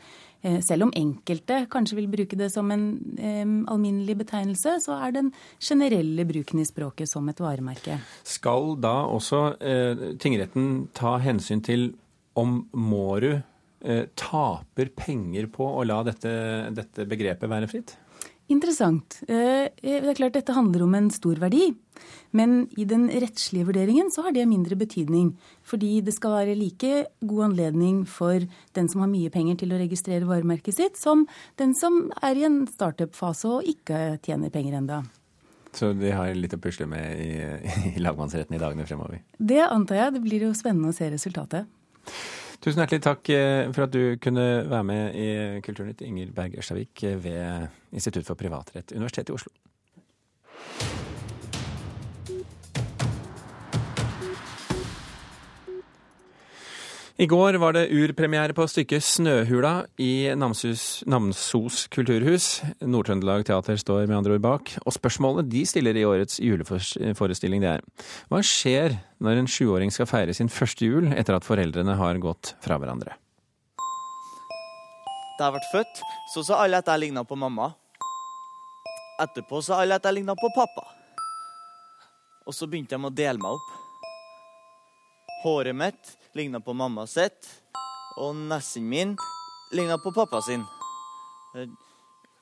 selv 0.62 0.85
om 0.85 0.92
enkelte 0.94 1.64
kanskje 1.72 1.96
vil 1.96 2.07
bruke 2.12 2.37
det 2.38 2.53
som 2.53 2.68
en 2.70 2.85
eh, 3.18 3.42
alminnelig 3.72 4.14
betegnelse, 4.20 4.77
så 4.85 5.01
er 5.03 5.16
den 5.16 5.33
generelle 5.59 6.22
bruken 6.29 6.61
i 6.62 6.66
språket 6.68 7.11
som 7.11 7.27
et 7.33 7.40
varemerke. 7.42 7.96
Skal 8.22 8.77
da 8.79 9.01
også 9.11 9.40
tingretten 10.22 10.85
ta 10.94 11.16
hensyn 11.25 11.64
til 11.66 11.88
om 12.40 12.59
Mårud 12.77 13.37
eh, 13.37 14.05
taper 14.18 14.92
penger 14.96 15.49
på 15.53 15.68
å 15.68 15.85
la 15.88 16.03
dette, 16.07 16.33
dette 16.77 17.09
begrepet 17.09 17.51
være 17.51 17.70
fritt? 17.70 17.96
Interessant. 18.46 19.18
Eh, 19.27 19.66
det 19.75 19.96
er 19.99 20.14
klart 20.14 20.37
Dette 20.37 20.55
handler 20.55 20.85
om 20.85 20.94
en 20.94 21.11
stor 21.11 21.38
verdi. 21.42 21.72
Men 22.37 22.68
i 22.79 22.85
den 22.87 23.09
rettslige 23.11 23.66
vurderingen 23.66 24.12
så 24.14 24.27
har 24.27 24.37
det 24.37 24.46
mindre 24.46 24.79
betydning. 24.79 25.33
Fordi 25.66 25.99
det 26.07 26.14
skal 26.14 26.37
være 26.37 26.55
like 26.59 27.07
god 27.27 27.44
anledning 27.51 28.05
for 28.07 28.46
den 28.77 28.90
som 28.92 29.03
har 29.03 29.11
mye 29.11 29.33
penger 29.35 29.59
til 29.62 29.75
å 29.75 29.81
registrere 29.81 30.29
varemerket 30.29 30.79
sitt, 30.79 31.01
som 31.01 31.27
den 31.59 31.75
som 31.75 32.12
er 32.22 32.38
i 32.38 32.46
en 32.46 32.64
startup-fase 32.70 33.51
og 33.51 33.70
ikke 33.75 34.20
tjener 34.22 34.55
penger 34.55 34.79
enda. 34.79 35.03
Så 35.77 35.90
de 35.92 36.12
har 36.14 36.31
litt 36.38 36.55
å 36.57 36.61
pusle 36.62 36.87
med 36.88 37.18
i, 37.20 37.33
i 37.96 38.03
lagmannsretten 38.05 38.55
i 38.57 38.62
dagene 38.62 38.87
fremover? 38.87 39.25
Det 39.38 39.64
antar 39.66 40.05
jeg. 40.05 40.14
Det 40.16 40.22
blir 40.29 40.46
jo 40.46 40.55
spennende 40.57 40.94
å 40.94 40.96
se 40.96 41.11
resultatet. 41.11 41.66
Tusen 42.62 42.81
hjertelig 42.83 43.05
takk 43.05 43.31
eh, 43.35 43.69
for 43.75 43.87
at 43.87 43.95
du 43.95 44.16
kunne 44.23 44.47
være 44.71 44.85
med 44.88 45.14
i 45.14 45.29
Kulturnytt, 45.64 46.03
Inger 46.07 46.33
Berg 46.35 46.57
Ørstavik 46.59 47.05
ved 47.23 47.69
Institutt 47.92 48.27
for 48.27 48.38
privatrett, 48.38 48.95
Universitetet 48.97 49.35
i 49.35 49.38
Oslo. 49.38 49.53
I 57.16 57.24
går 57.24 57.57
var 57.57 57.72
det 57.72 57.87
urpremiere 57.96 58.52
på 58.52 58.66
stykket 58.68 59.00
'Snøhula' 59.00 59.87
i 59.96 60.29
Namsus, 60.37 61.00
Namsos 61.09 61.87
kulturhus. 61.88 62.61
Nord-Trøndelag 62.85 63.46
Teater 63.48 63.79
står 63.81 64.05
med 64.05 64.18
andre 64.18 64.35
ord 64.35 64.42
bak. 64.44 64.72
Og 64.85 64.92
spørsmålet 64.92 65.48
de 65.48 65.62
stiller 65.64 65.96
i 65.96 66.05
årets 66.05 66.37
juleforestilling 66.44 67.62
det 67.64 67.70
er 67.70 67.81
hva 68.29 68.42
skjer 68.44 68.98
når 69.24 69.40
en 69.40 69.48
sjuåring 69.48 69.88
skal 69.88 70.11
feire 70.11 70.35
sin 70.37 70.52
første 70.52 70.85
jul 70.85 71.09
etter 71.09 71.38
at 71.38 71.48
foreldrene 71.48 71.96
har 71.96 72.20
gått 72.20 72.52
fra 72.61 72.76
hverandre? 72.76 73.16
Da 75.38 75.48
jeg 75.48 75.57
ble 75.57 75.64
født, 75.72 76.05
så 76.35 76.44
sa 76.44 76.61
alle 76.61 76.85
at 76.85 76.92
jeg 76.92 77.00
ligna 77.00 77.24
på 77.24 77.40
mamma. 77.40 77.70
Etterpå 79.24 79.64
sa 79.64 79.81
alle 79.81 79.96
at 79.96 80.05
jeg 80.05 80.20
ligna 80.20 80.37
på 80.37 80.52
pappa. 80.52 80.85
Og 82.44 82.52
så 82.52 82.68
begynte 82.68 82.92
de 82.92 83.09
å 83.09 83.16
dele 83.24 83.40
meg 83.40 83.57
opp. 83.57 83.74
Håret 85.46 85.81
mitt 85.81 86.15
ligna 86.37 86.61
på 86.61 86.75
mamma 86.77 87.07
sitt, 87.09 87.49
og 88.20 88.37
nesen 88.37 88.85
min 88.88 89.14
ligna 89.72 89.96
på 89.99 90.12
pappa 90.14 90.42
sin. 90.44 90.64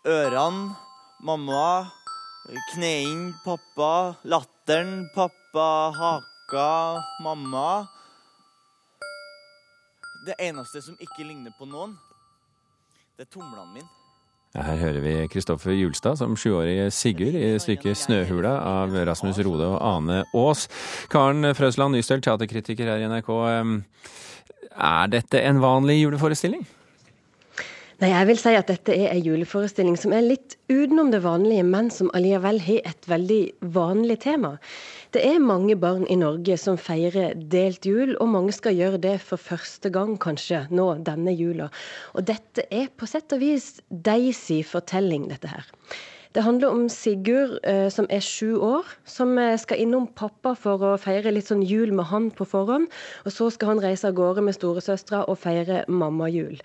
Ørene 0.04 0.74
mamma, 1.24 1.90
knærne 2.72 3.32
pappa, 3.44 4.16
latteren 4.26 5.06
pappa, 5.14 5.68
haka 5.94 6.70
mamma. 7.22 7.86
Det 10.26 10.34
eneste 10.42 10.82
som 10.82 10.98
ikke 10.98 11.28
ligner 11.28 11.54
på 11.58 11.68
noen, 11.68 11.94
det 13.14 13.28
er 13.28 13.32
tomlene 13.32 13.70
mine. 13.76 14.03
Her 14.54 14.76
hører 14.78 15.00
vi 15.02 15.12
Kristoffer 15.32 15.74
Julstad 15.74 16.20
som 16.20 16.36
sjuårige 16.38 16.86
Sigurd 16.94 17.34
i 17.34 17.56
stykket 17.58 17.98
'Snøhula' 17.98 18.54
av 18.62 18.92
Rasmus 19.08 19.40
Rode 19.42 19.66
og 19.66 19.80
Ane 19.82 20.20
Aas. 20.30 20.68
Karen 21.10 21.42
Frøsland 21.58 21.96
Nystøl, 21.96 22.22
teaterkritiker 22.22 22.86
her 22.86 23.02
i 23.02 23.08
NRK. 23.10 23.30
Er 24.78 25.10
dette 25.10 25.42
en 25.42 25.58
vanlig 25.58 26.04
juleforestilling? 26.04 26.62
Nei, 28.02 28.08
jeg 28.10 28.26
vil 28.26 28.38
si 28.40 28.52
at 28.58 28.66
dette 28.66 28.90
er 28.90 29.12
en 29.12 29.22
juleforestilling 29.22 29.94
som 30.00 30.10
er 30.16 30.24
litt 30.26 30.56
utenom 30.66 31.12
det 31.12 31.20
vanlige, 31.22 31.62
men 31.62 31.92
som 31.94 32.08
allikevel 32.10 32.56
har 32.64 32.88
et 32.90 33.06
veldig 33.06 33.42
vanlig 33.76 34.16
tema. 34.24 34.56
Det 35.14 35.22
er 35.22 35.38
mange 35.38 35.76
barn 35.78 36.02
i 36.10 36.16
Norge 36.18 36.56
som 36.58 36.74
feirer 36.74 37.36
delt 37.52 37.86
jul, 37.86 38.16
og 38.18 38.32
mange 38.32 38.54
skal 38.56 38.74
gjøre 38.74 38.98
det 39.04 39.12
for 39.22 39.38
første 39.38 39.92
gang 39.94 40.16
kanskje 40.18 40.64
nå 40.74 40.88
denne 41.06 41.36
jula. 41.38 41.68
Og 42.18 42.26
dette 42.32 42.64
er 42.74 42.90
på 42.98 43.06
sett 43.06 43.30
og 43.36 43.44
vis 43.44 43.76
Daisy 43.90 44.64
fortelling, 44.66 45.28
dette 45.30 45.52
her. 45.54 45.70
Det 46.34 46.42
handler 46.42 46.74
om 46.74 46.88
Sigurd 46.90 47.60
eh, 47.62 47.86
som 47.94 48.10
er 48.10 48.26
sju 48.26 48.58
år, 48.58 48.90
som 49.06 49.38
eh, 49.38 49.54
skal 49.62 49.84
innom 49.84 50.10
pappa 50.18 50.56
for 50.58 50.82
å 50.82 50.96
feire 50.98 51.30
litt 51.30 51.46
sånn 51.46 51.62
jul 51.62 51.94
med 51.94 52.10
han 52.10 52.32
på 52.34 52.42
forhånd. 52.42 52.90
Og 53.22 53.38
så 53.38 53.52
skal 53.54 53.76
han 53.76 53.84
reise 53.86 54.10
av 54.10 54.18
gårde 54.18 54.42
med 54.42 54.58
storesøstera 54.58 55.22
og 55.30 55.38
feire 55.46 55.84
mammajul. 55.86 56.58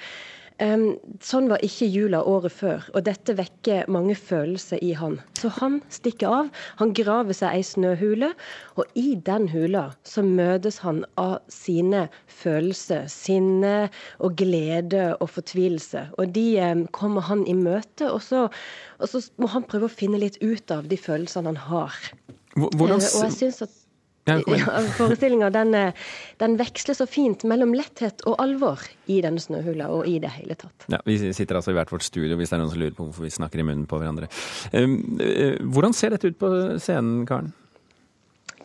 Sånn 0.59 1.45
var 1.47 1.61
ikke 1.63 1.87
jula 1.87 2.19
året 2.27 2.51
før, 2.51 2.87
og 2.91 3.05
dette 3.07 3.35
vekker 3.37 3.87
mange 3.91 4.15
følelser 4.19 4.81
i 4.83 4.91
han. 4.99 5.15
Så 5.39 5.51
han 5.55 5.77
stikker 5.93 6.33
av. 6.35 6.49
Han 6.81 6.91
graver 6.97 7.37
seg 7.37 7.55
ei 7.55 7.63
snøhule, 7.63 8.33
og 8.75 8.99
i 8.99 9.13
den 9.15 9.47
hula 9.53 9.85
så 10.03 10.23
møtes 10.25 10.81
han 10.83 11.05
av 11.21 11.37
sine 11.53 12.07
følelser. 12.41 13.07
Sinne 13.11 13.87
og 14.19 14.35
glede 14.41 15.13
og 15.19 15.31
fortvilelse. 15.37 16.09
Og 16.19 16.35
de 16.35 16.49
kommer 16.95 17.29
han 17.29 17.45
i 17.47 17.55
møte, 17.55 18.11
og 18.11 18.19
så, 18.25 18.49
og 18.99 19.11
så, 19.11 19.23
må 19.39 19.47
han 19.55 19.67
prøve 19.69 19.87
å 19.87 19.97
finne 20.01 20.19
litt 20.19 20.41
ut 20.43 20.75
av 20.75 20.91
de 20.91 20.99
følelsene 20.99 21.53
han 21.53 21.63
har. 21.69 21.95
Hvordan... 22.59 22.99
Uh, 22.99 23.07
og 23.15 23.29
jeg 23.29 23.37
synes 23.37 23.63
at 23.63 23.78
ja, 24.29 24.81
Forestillinga 24.99 25.49
den, 25.53 25.73
eh, 25.77 26.09
den, 26.41 26.57
veksler 26.59 26.97
så 26.97 27.07
fint 27.09 27.45
mellom 27.49 27.73
letthet 27.77 28.23
og 28.29 28.39
alvor 28.43 28.83
i 29.09 29.19
denne 29.25 29.41
snøhula, 29.43 29.89
og 29.95 30.09
i 30.09 30.17
det 30.21 30.31
hele 30.37 30.57
tatt. 30.59 30.87
Ja, 30.91 31.01
Vi 31.07 31.17
sitter 31.33 31.59
altså 31.59 31.73
i 31.73 31.79
hvert 31.79 31.91
vårt 31.93 32.05
studio, 32.05 32.37
hvis 32.39 32.51
det 32.51 32.59
er 32.59 32.63
noen 32.63 32.73
som 32.73 32.83
lurer 32.83 32.97
på 32.97 33.07
hvorfor 33.07 33.27
vi 33.27 33.33
snakker 33.33 33.63
i 33.63 33.67
munnen 33.67 33.87
på 33.89 34.01
hverandre. 34.01 34.29
Eh, 34.73 35.57
hvordan 35.65 35.95
ser 35.97 36.15
dette 36.15 36.31
ut 36.31 36.39
på 36.39 36.53
scenen, 36.81 37.25
Karen? 37.29 37.53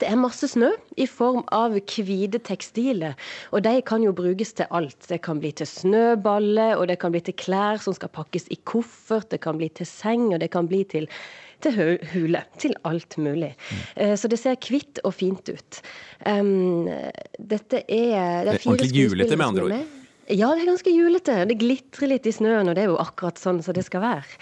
Det 0.01 0.09
er 0.11 0.19
masse 0.19 0.49
snø 0.51 0.73
i 1.01 1.07
form 1.07 1.45
av 1.55 1.77
hvite 1.79 2.41
tekstiler, 2.43 3.15
og 3.55 3.63
de 3.67 3.79
kan 3.87 4.03
jo 4.03 4.15
brukes 4.17 4.53
til 4.59 4.67
alt. 4.75 4.99
Det 5.09 5.21
kan 5.23 5.41
bli 5.43 5.53
til 5.55 5.69
snøballer, 5.71 6.75
og 6.79 6.89
det 6.91 6.99
kan 7.03 7.15
bli 7.15 7.23
til 7.25 7.37
klær 7.39 7.83
som 7.83 7.95
skal 7.97 8.11
pakkes 8.15 8.49
i 8.51 8.59
koffert, 8.67 9.31
det 9.31 9.41
kan 9.45 9.61
bli 9.61 9.71
til 9.71 9.87
seng, 9.89 10.33
og 10.35 10.43
det 10.43 10.51
kan 10.55 10.71
bli 10.71 10.85
til 10.85 11.11
til 11.65 11.99
hule. 12.13 12.43
Til 12.61 12.75
alt 12.85 13.17
mulig. 13.19 13.55
Mm. 13.97 14.17
Så 14.21 14.29
det 14.29 14.37
ser 14.41 14.59
hvitt 14.61 15.01
og 15.05 15.15
fint 15.17 15.49
ut. 15.49 15.79
Um, 16.27 16.91
dette 17.39 17.85
er 17.89 18.45
Det 18.45 18.59
er 18.59 18.67
ordentlig 18.69 18.91
julete, 18.93 19.37
med 19.37 19.47
andre 19.47 19.65
ord. 19.65 20.03
Ja, 20.29 20.49
det 20.55 20.63
er 20.63 20.71
ganske 20.71 20.93
julete. 20.93 21.35
Det 21.49 21.57
glitrer 21.61 22.09
litt 22.09 22.27
i 22.27 22.33
snøen, 22.33 22.69
og 22.71 22.77
det 22.77 22.85
er 22.85 22.89
jo 22.89 23.01
akkurat 23.01 23.41
sånn 23.41 23.61
som 23.65 23.77
det 23.77 23.85
skal 23.85 24.01
være. 24.05 24.39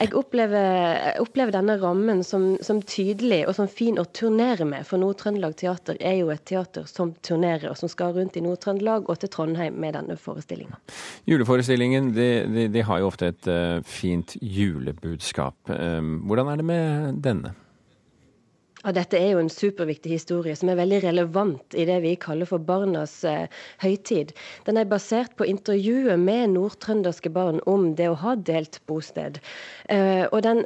Jeg 0.00 0.14
opplever, 0.16 0.68
jeg 1.10 1.24
opplever 1.24 1.52
denne 1.52 1.76
rammen 1.82 2.22
som, 2.24 2.54
som, 2.64 2.80
tydelig 2.86 3.42
og 3.48 3.56
som 3.58 3.68
fin 3.68 4.00
å 4.00 4.06
turnere 4.16 4.64
med. 4.68 4.86
For 4.88 5.02
Nord-Trøndelag 5.02 5.58
Teater 5.60 6.00
er 6.00 6.16
jo 6.22 6.30
et 6.32 6.44
teater 6.48 6.88
som 6.88 7.12
turnerer, 7.26 7.68
og 7.72 7.76
som 7.80 7.92
skal 7.92 8.16
rundt 8.16 8.38
i 8.40 8.44
Nord-Trøndelag 8.46 9.10
og 9.10 9.20
til 9.20 9.32
Trondheim 9.32 9.76
med 9.82 9.98
denne 9.98 10.16
forestillinga. 10.20 10.80
Juleforestillingen 11.28 12.14
de, 12.16 12.30
de, 12.56 12.66
de, 12.72 12.86
har 12.88 13.02
jo 13.02 13.12
ofte 13.12 13.30
et 13.34 13.52
uh, 13.52 13.84
fint 13.84 14.38
julebudskap. 14.40 15.58
Um, 15.68 16.18
hvordan 16.24 16.52
er 16.52 16.62
det 16.62 16.68
med 16.72 17.22
denne? 17.24 17.56
Ja, 18.86 18.92
dette 18.94 19.18
er 19.18 19.32
jo 19.32 19.40
en 19.42 19.48
superviktig 19.50 20.12
historie 20.14 20.54
som 20.54 20.68
er 20.70 20.76
veldig 20.78 21.00
relevant 21.02 21.74
i 21.74 21.88
det 21.88 21.96
vi 22.04 22.12
kaller 22.22 22.46
for 22.46 22.62
barnas 22.62 23.16
eh, 23.26 23.48
høytid. 23.82 24.30
Den 24.68 24.78
er 24.78 24.86
basert 24.86 25.34
på 25.34 25.48
intervjuet 25.50 26.22
med 26.22 26.52
nordtrønderske 26.52 27.32
barn 27.34 27.58
om 27.66 27.88
det 27.98 28.06
å 28.12 28.20
ha 28.20 28.36
delt 28.38 28.78
bosted. 28.86 29.40
Eh, 29.90 30.30
og 30.30 30.38
den 30.46 30.62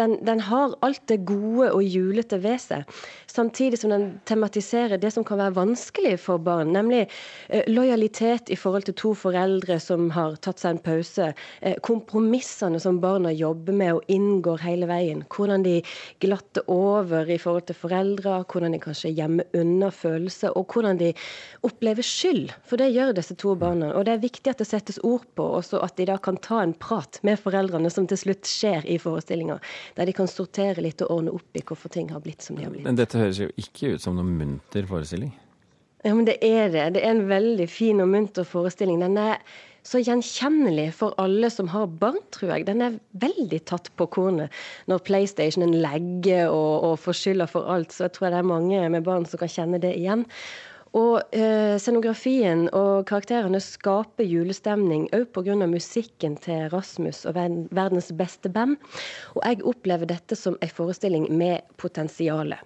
den, 0.00 0.16
den, 0.24 0.40
har 0.48 0.74
alt 0.84 1.02
det 1.10 1.20
gode 1.28 1.70
og 1.74 1.84
julete 1.84 2.40
ved 2.42 2.58
seg, 2.62 3.00
samtidig 3.30 3.80
som 3.80 3.92
den 3.92 4.06
tematiserer 4.28 5.00
det 5.00 5.12
som 5.14 5.26
kan 5.26 5.40
være 5.40 5.56
vanskelig 5.58 6.16
for 6.22 6.40
barn, 6.42 6.72
nemlig 6.74 7.02
eh, 7.48 7.66
lojalitet 7.70 8.50
i 8.50 8.58
forhold 8.58 8.88
til 8.88 8.96
to 8.98 9.12
foreldre 9.18 9.78
som 9.82 10.08
har 10.14 10.38
tatt 10.42 10.62
seg 10.62 10.76
en 10.76 10.82
pause, 10.84 11.30
eh, 11.60 11.76
kompromissene 11.86 12.80
som 12.82 13.00
barna 13.02 13.32
jobber 13.34 13.76
med 13.76 13.98
og 13.98 14.12
inngår 14.12 14.64
hele 14.64 14.88
veien, 14.90 15.24
hvordan 15.30 15.66
de 15.66 15.76
glatter 16.22 16.66
over 16.70 17.28
i 17.30 17.38
forhold 17.40 17.68
til 17.68 17.78
foreldre, 17.78 18.40
hvordan 18.50 18.76
de 18.76 18.82
kanskje 18.82 19.12
gjemmer 19.16 19.60
unna 19.60 19.90
følelser, 19.94 20.56
og 20.56 20.72
hvordan 20.72 21.00
de 21.00 21.12
opplever 21.66 22.06
skyld, 22.06 22.54
for 22.66 22.80
det 22.80 22.90
gjør 22.94 23.14
disse 23.16 23.36
to 23.40 23.54
barna. 23.58 23.92
Og 23.94 24.06
det 24.06 24.16
er 24.16 24.24
viktig 24.24 24.52
at 24.52 24.62
det 24.62 24.68
settes 24.70 25.00
ord 25.06 25.26
på, 25.36 25.46
og 25.58 25.76
at 25.84 25.96
de 25.98 26.08
da 26.08 26.16
kan 26.22 26.38
ta 26.40 26.62
en 26.64 26.74
prat 26.74 27.20
med 27.26 27.40
foreldrene, 27.40 27.90
som 27.92 28.08
til 28.10 28.20
slutt 28.20 28.48
skjer 28.48 28.86
i 28.88 28.98
forestillinga 29.00 29.60
der 29.96 30.08
de 30.08 30.16
kan 30.16 30.30
sortere 30.30 30.82
litt 30.84 31.02
og 31.04 31.14
ordne 31.18 31.34
opp 31.36 31.56
i 31.58 31.64
hvorfor 31.66 31.92
ting 31.92 32.10
har 32.14 32.22
blitt 32.24 32.44
som 32.44 32.58
de 32.58 32.66
har 32.66 32.74
blitt. 32.74 32.86
Men 32.86 32.98
dette 32.98 33.18
høres 33.20 33.40
jo 33.42 33.50
ikke 33.60 33.94
ut 33.94 34.04
som 34.04 34.18
noen 34.18 34.32
munter 34.38 34.86
forestilling? 34.88 35.32
Ja, 36.04 36.14
men 36.16 36.24
det 36.24 36.38
er 36.40 36.70
det. 36.72 36.86
Det 36.96 37.02
er 37.04 37.12
en 37.12 37.26
veldig 37.28 37.66
fin 37.68 38.00
og 38.00 38.08
munter 38.08 38.46
forestilling. 38.48 39.02
Den 39.02 39.18
er 39.20 39.42
så 39.86 40.00
gjenkjennelig 40.00 40.90
for 40.96 41.16
alle 41.20 41.48
som 41.52 41.68
har 41.72 41.88
barn, 42.00 42.18
tror 42.34 42.54
jeg. 42.54 42.66
Den 42.68 42.82
er 42.84 42.98
veldig 43.20 43.60
tatt 43.68 43.90
på 43.96 44.06
kornet 44.12 44.52
når 44.90 45.04
PlayStationen 45.08 45.76
legger 45.80 46.52
og, 46.52 46.72
og 46.88 46.98
får 47.04 47.20
skylda 47.20 47.48
for 47.50 47.68
alt. 47.72 47.92
Så 47.92 48.06
jeg 48.06 48.16
tror 48.16 48.30
det 48.30 48.40
er 48.40 48.50
mange 48.50 48.82
med 48.92 49.06
barn 49.06 49.28
som 49.28 49.40
kan 49.40 49.52
kjenne 49.52 49.80
det 49.82 49.94
igjen. 49.98 50.26
Og 50.96 51.20
eh, 51.36 51.76
scenografien 51.78 52.64
og 52.74 53.04
karakterene 53.06 53.60
skaper 53.62 54.26
julestemning 54.26 55.06
òg 55.14 55.28
pga. 55.30 55.54
musikken 55.70 56.36
til 56.36 56.66
Rasmus 56.72 57.24
og 57.26 57.36
verdens 57.70 58.10
beste 58.12 58.50
band. 58.50 58.76
Og 59.36 59.42
jeg 59.44 59.62
opplever 59.62 60.10
dette 60.10 60.34
som 60.34 60.58
en 60.60 60.68
forestilling 60.68 61.30
med 61.30 61.60
potensial. 61.78 62.56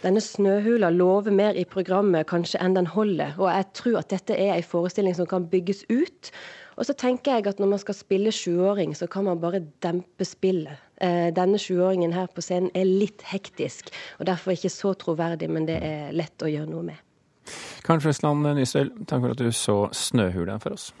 Denne 0.00 0.22
snøhula 0.22 0.88
lover 0.90 1.34
mer 1.34 1.52
i 1.58 1.66
programmet 1.68 2.28
kanskje 2.30 2.60
enn 2.62 2.76
den 2.78 2.86
holder, 2.86 3.34
og 3.36 3.50
jeg 3.50 3.66
tror 3.74 3.98
at 4.00 4.12
dette 4.14 4.36
er 4.38 4.54
en 4.54 4.64
forestilling 4.64 5.16
som 5.18 5.28
kan 5.28 5.48
bygges 5.50 5.84
ut. 5.90 6.30
Og 6.76 6.86
så 6.86 6.94
tenker 6.96 7.36
jeg 7.36 7.48
at 7.48 7.60
når 7.60 7.72
man 7.74 7.80
skal 7.82 7.96
spille 7.96 8.32
sjuåring, 8.32 8.94
så 8.96 9.08
kan 9.08 9.24
man 9.24 9.40
bare 9.40 9.64
dempe 9.84 10.24
spillet. 10.24 10.80
Eh, 11.00 11.28
denne 11.36 11.60
sjuåringen 11.60 12.14
her 12.16 12.28
på 12.32 12.44
scenen 12.44 12.70
er 12.76 12.88
litt 12.88 13.24
hektisk, 13.26 13.92
og 14.20 14.28
derfor 14.30 14.56
ikke 14.56 14.72
så 14.72 14.94
troverdig, 14.96 15.50
men 15.50 15.68
det 15.68 15.80
er 15.84 16.14
lett 16.16 16.44
å 16.44 16.52
gjøre 16.52 16.72
noe 16.72 16.86
med. 16.92 17.05
Karen 17.84 18.00
Frøsland 18.00 18.46
Nystøl, 18.58 18.90
takk 19.06 19.22
for 19.22 19.36
at 19.36 19.38
du 19.38 19.50
så 19.52 19.88
Snøhula 19.92 20.58
for 20.62 20.76
oss. 20.76 20.92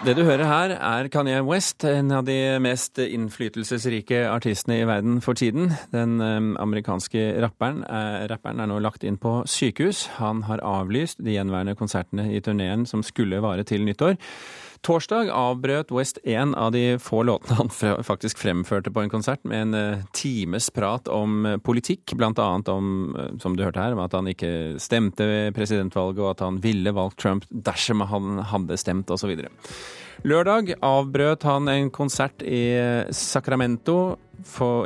Det 0.00 0.14
du 0.16 0.22
hører 0.24 0.46
her, 0.48 0.72
er 0.80 1.08
Kanye 1.12 1.42
West, 1.44 1.84
en 1.84 2.08
av 2.16 2.24
de 2.24 2.56
mest 2.64 2.96
innflytelsesrike 3.02 4.22
artistene 4.30 4.78
i 4.80 4.86
verden 4.88 5.18
for 5.20 5.36
tiden. 5.36 5.74
Den 5.92 6.14
um, 6.24 6.54
amerikanske 6.56 7.34
rapperen 7.44 7.82
er, 7.84 8.24
rapperen 8.32 8.62
er 8.64 8.70
nå 8.70 8.78
lagt 8.80 9.04
inn 9.04 9.18
på 9.20 9.42
sykehus. 9.44 10.06
Han 10.16 10.46
har 10.48 10.64
avlyst 10.64 11.20
de 11.20 11.34
gjenværende 11.34 11.76
konsertene 11.76 12.30
i 12.32 12.40
turneen 12.40 12.88
som 12.88 13.04
skulle 13.04 13.42
vare 13.44 13.66
til 13.68 13.84
nyttår. 13.84 14.16
Torsdag 14.80 15.28
avbrøt 15.28 15.90
West 15.92 16.18
en 16.24 16.54
av 16.56 16.72
de 16.72 16.94
få 17.02 17.20
låtene 17.28 17.58
han 17.58 18.04
faktisk 18.06 18.40
fremførte 18.40 18.92
på 18.92 19.02
en 19.04 19.12
konsert, 19.12 19.42
med 19.44 19.66
en 19.66 19.76
eh, 19.76 20.04
times 20.16 20.70
prat 20.72 21.08
om 21.12 21.44
eh, 21.46 21.58
politikk, 21.60 22.14
blant 22.16 22.40
annet 22.40 22.70
om, 22.72 23.12
eh, 23.12 23.34
som 23.42 23.56
du 23.56 23.64
hørte 23.66 23.82
her, 23.82 23.92
om 23.92 24.00
at 24.06 24.16
han 24.16 24.30
ikke 24.32 24.80
stemte 24.80 25.26
ved 25.28 25.52
presidentvalget, 25.56 26.22
og 26.24 26.32
at 26.32 26.44
han 26.46 26.62
ville 26.64 26.94
valgt 26.96 27.20
Trump 27.20 27.44
dersom 27.50 28.06
han 28.08 28.40
hadde 28.54 28.80
stemt, 28.80 29.12
osv. 29.12 29.36
Lørdag 30.20 30.74
avbrøt 30.84 31.44
han 31.48 31.68
en 31.72 31.88
konsert 31.88 32.42
i 32.44 32.76
Sacramento 33.16 34.18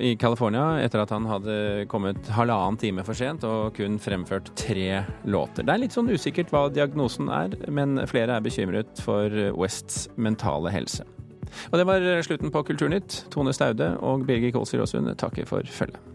i 0.02 0.12
California 0.18 0.78
etter 0.82 1.02
at 1.02 1.10
han 1.14 1.26
hadde 1.26 1.56
kommet 1.90 2.30
halvannen 2.36 2.78
time 2.78 3.02
for 3.06 3.18
sent 3.18 3.42
og 3.48 3.74
kun 3.74 3.98
fremført 4.02 4.52
tre 4.58 5.02
låter. 5.26 5.66
Det 5.66 5.74
er 5.74 5.82
litt 5.82 5.96
sånn 5.96 6.12
usikkert 6.12 6.54
hva 6.54 6.68
diagnosen 6.70 7.32
er, 7.34 7.58
men 7.66 7.98
flere 8.10 8.38
er 8.38 8.46
bekymret 8.46 9.02
for 9.02 9.34
Wests 9.58 10.06
mentale 10.14 10.70
helse. 10.74 11.06
Og 11.72 11.78
det 11.80 11.86
var 11.90 12.06
slutten 12.26 12.54
på 12.54 12.66
Kulturnytt. 12.70 13.24
Tone 13.34 13.54
Staude 13.54 13.96
og 14.06 14.26
Birger 14.30 14.54
Kolsrud 14.54 14.86
Aasund 14.86 15.16
takker 15.18 15.50
for 15.50 15.66
følget. 15.66 16.13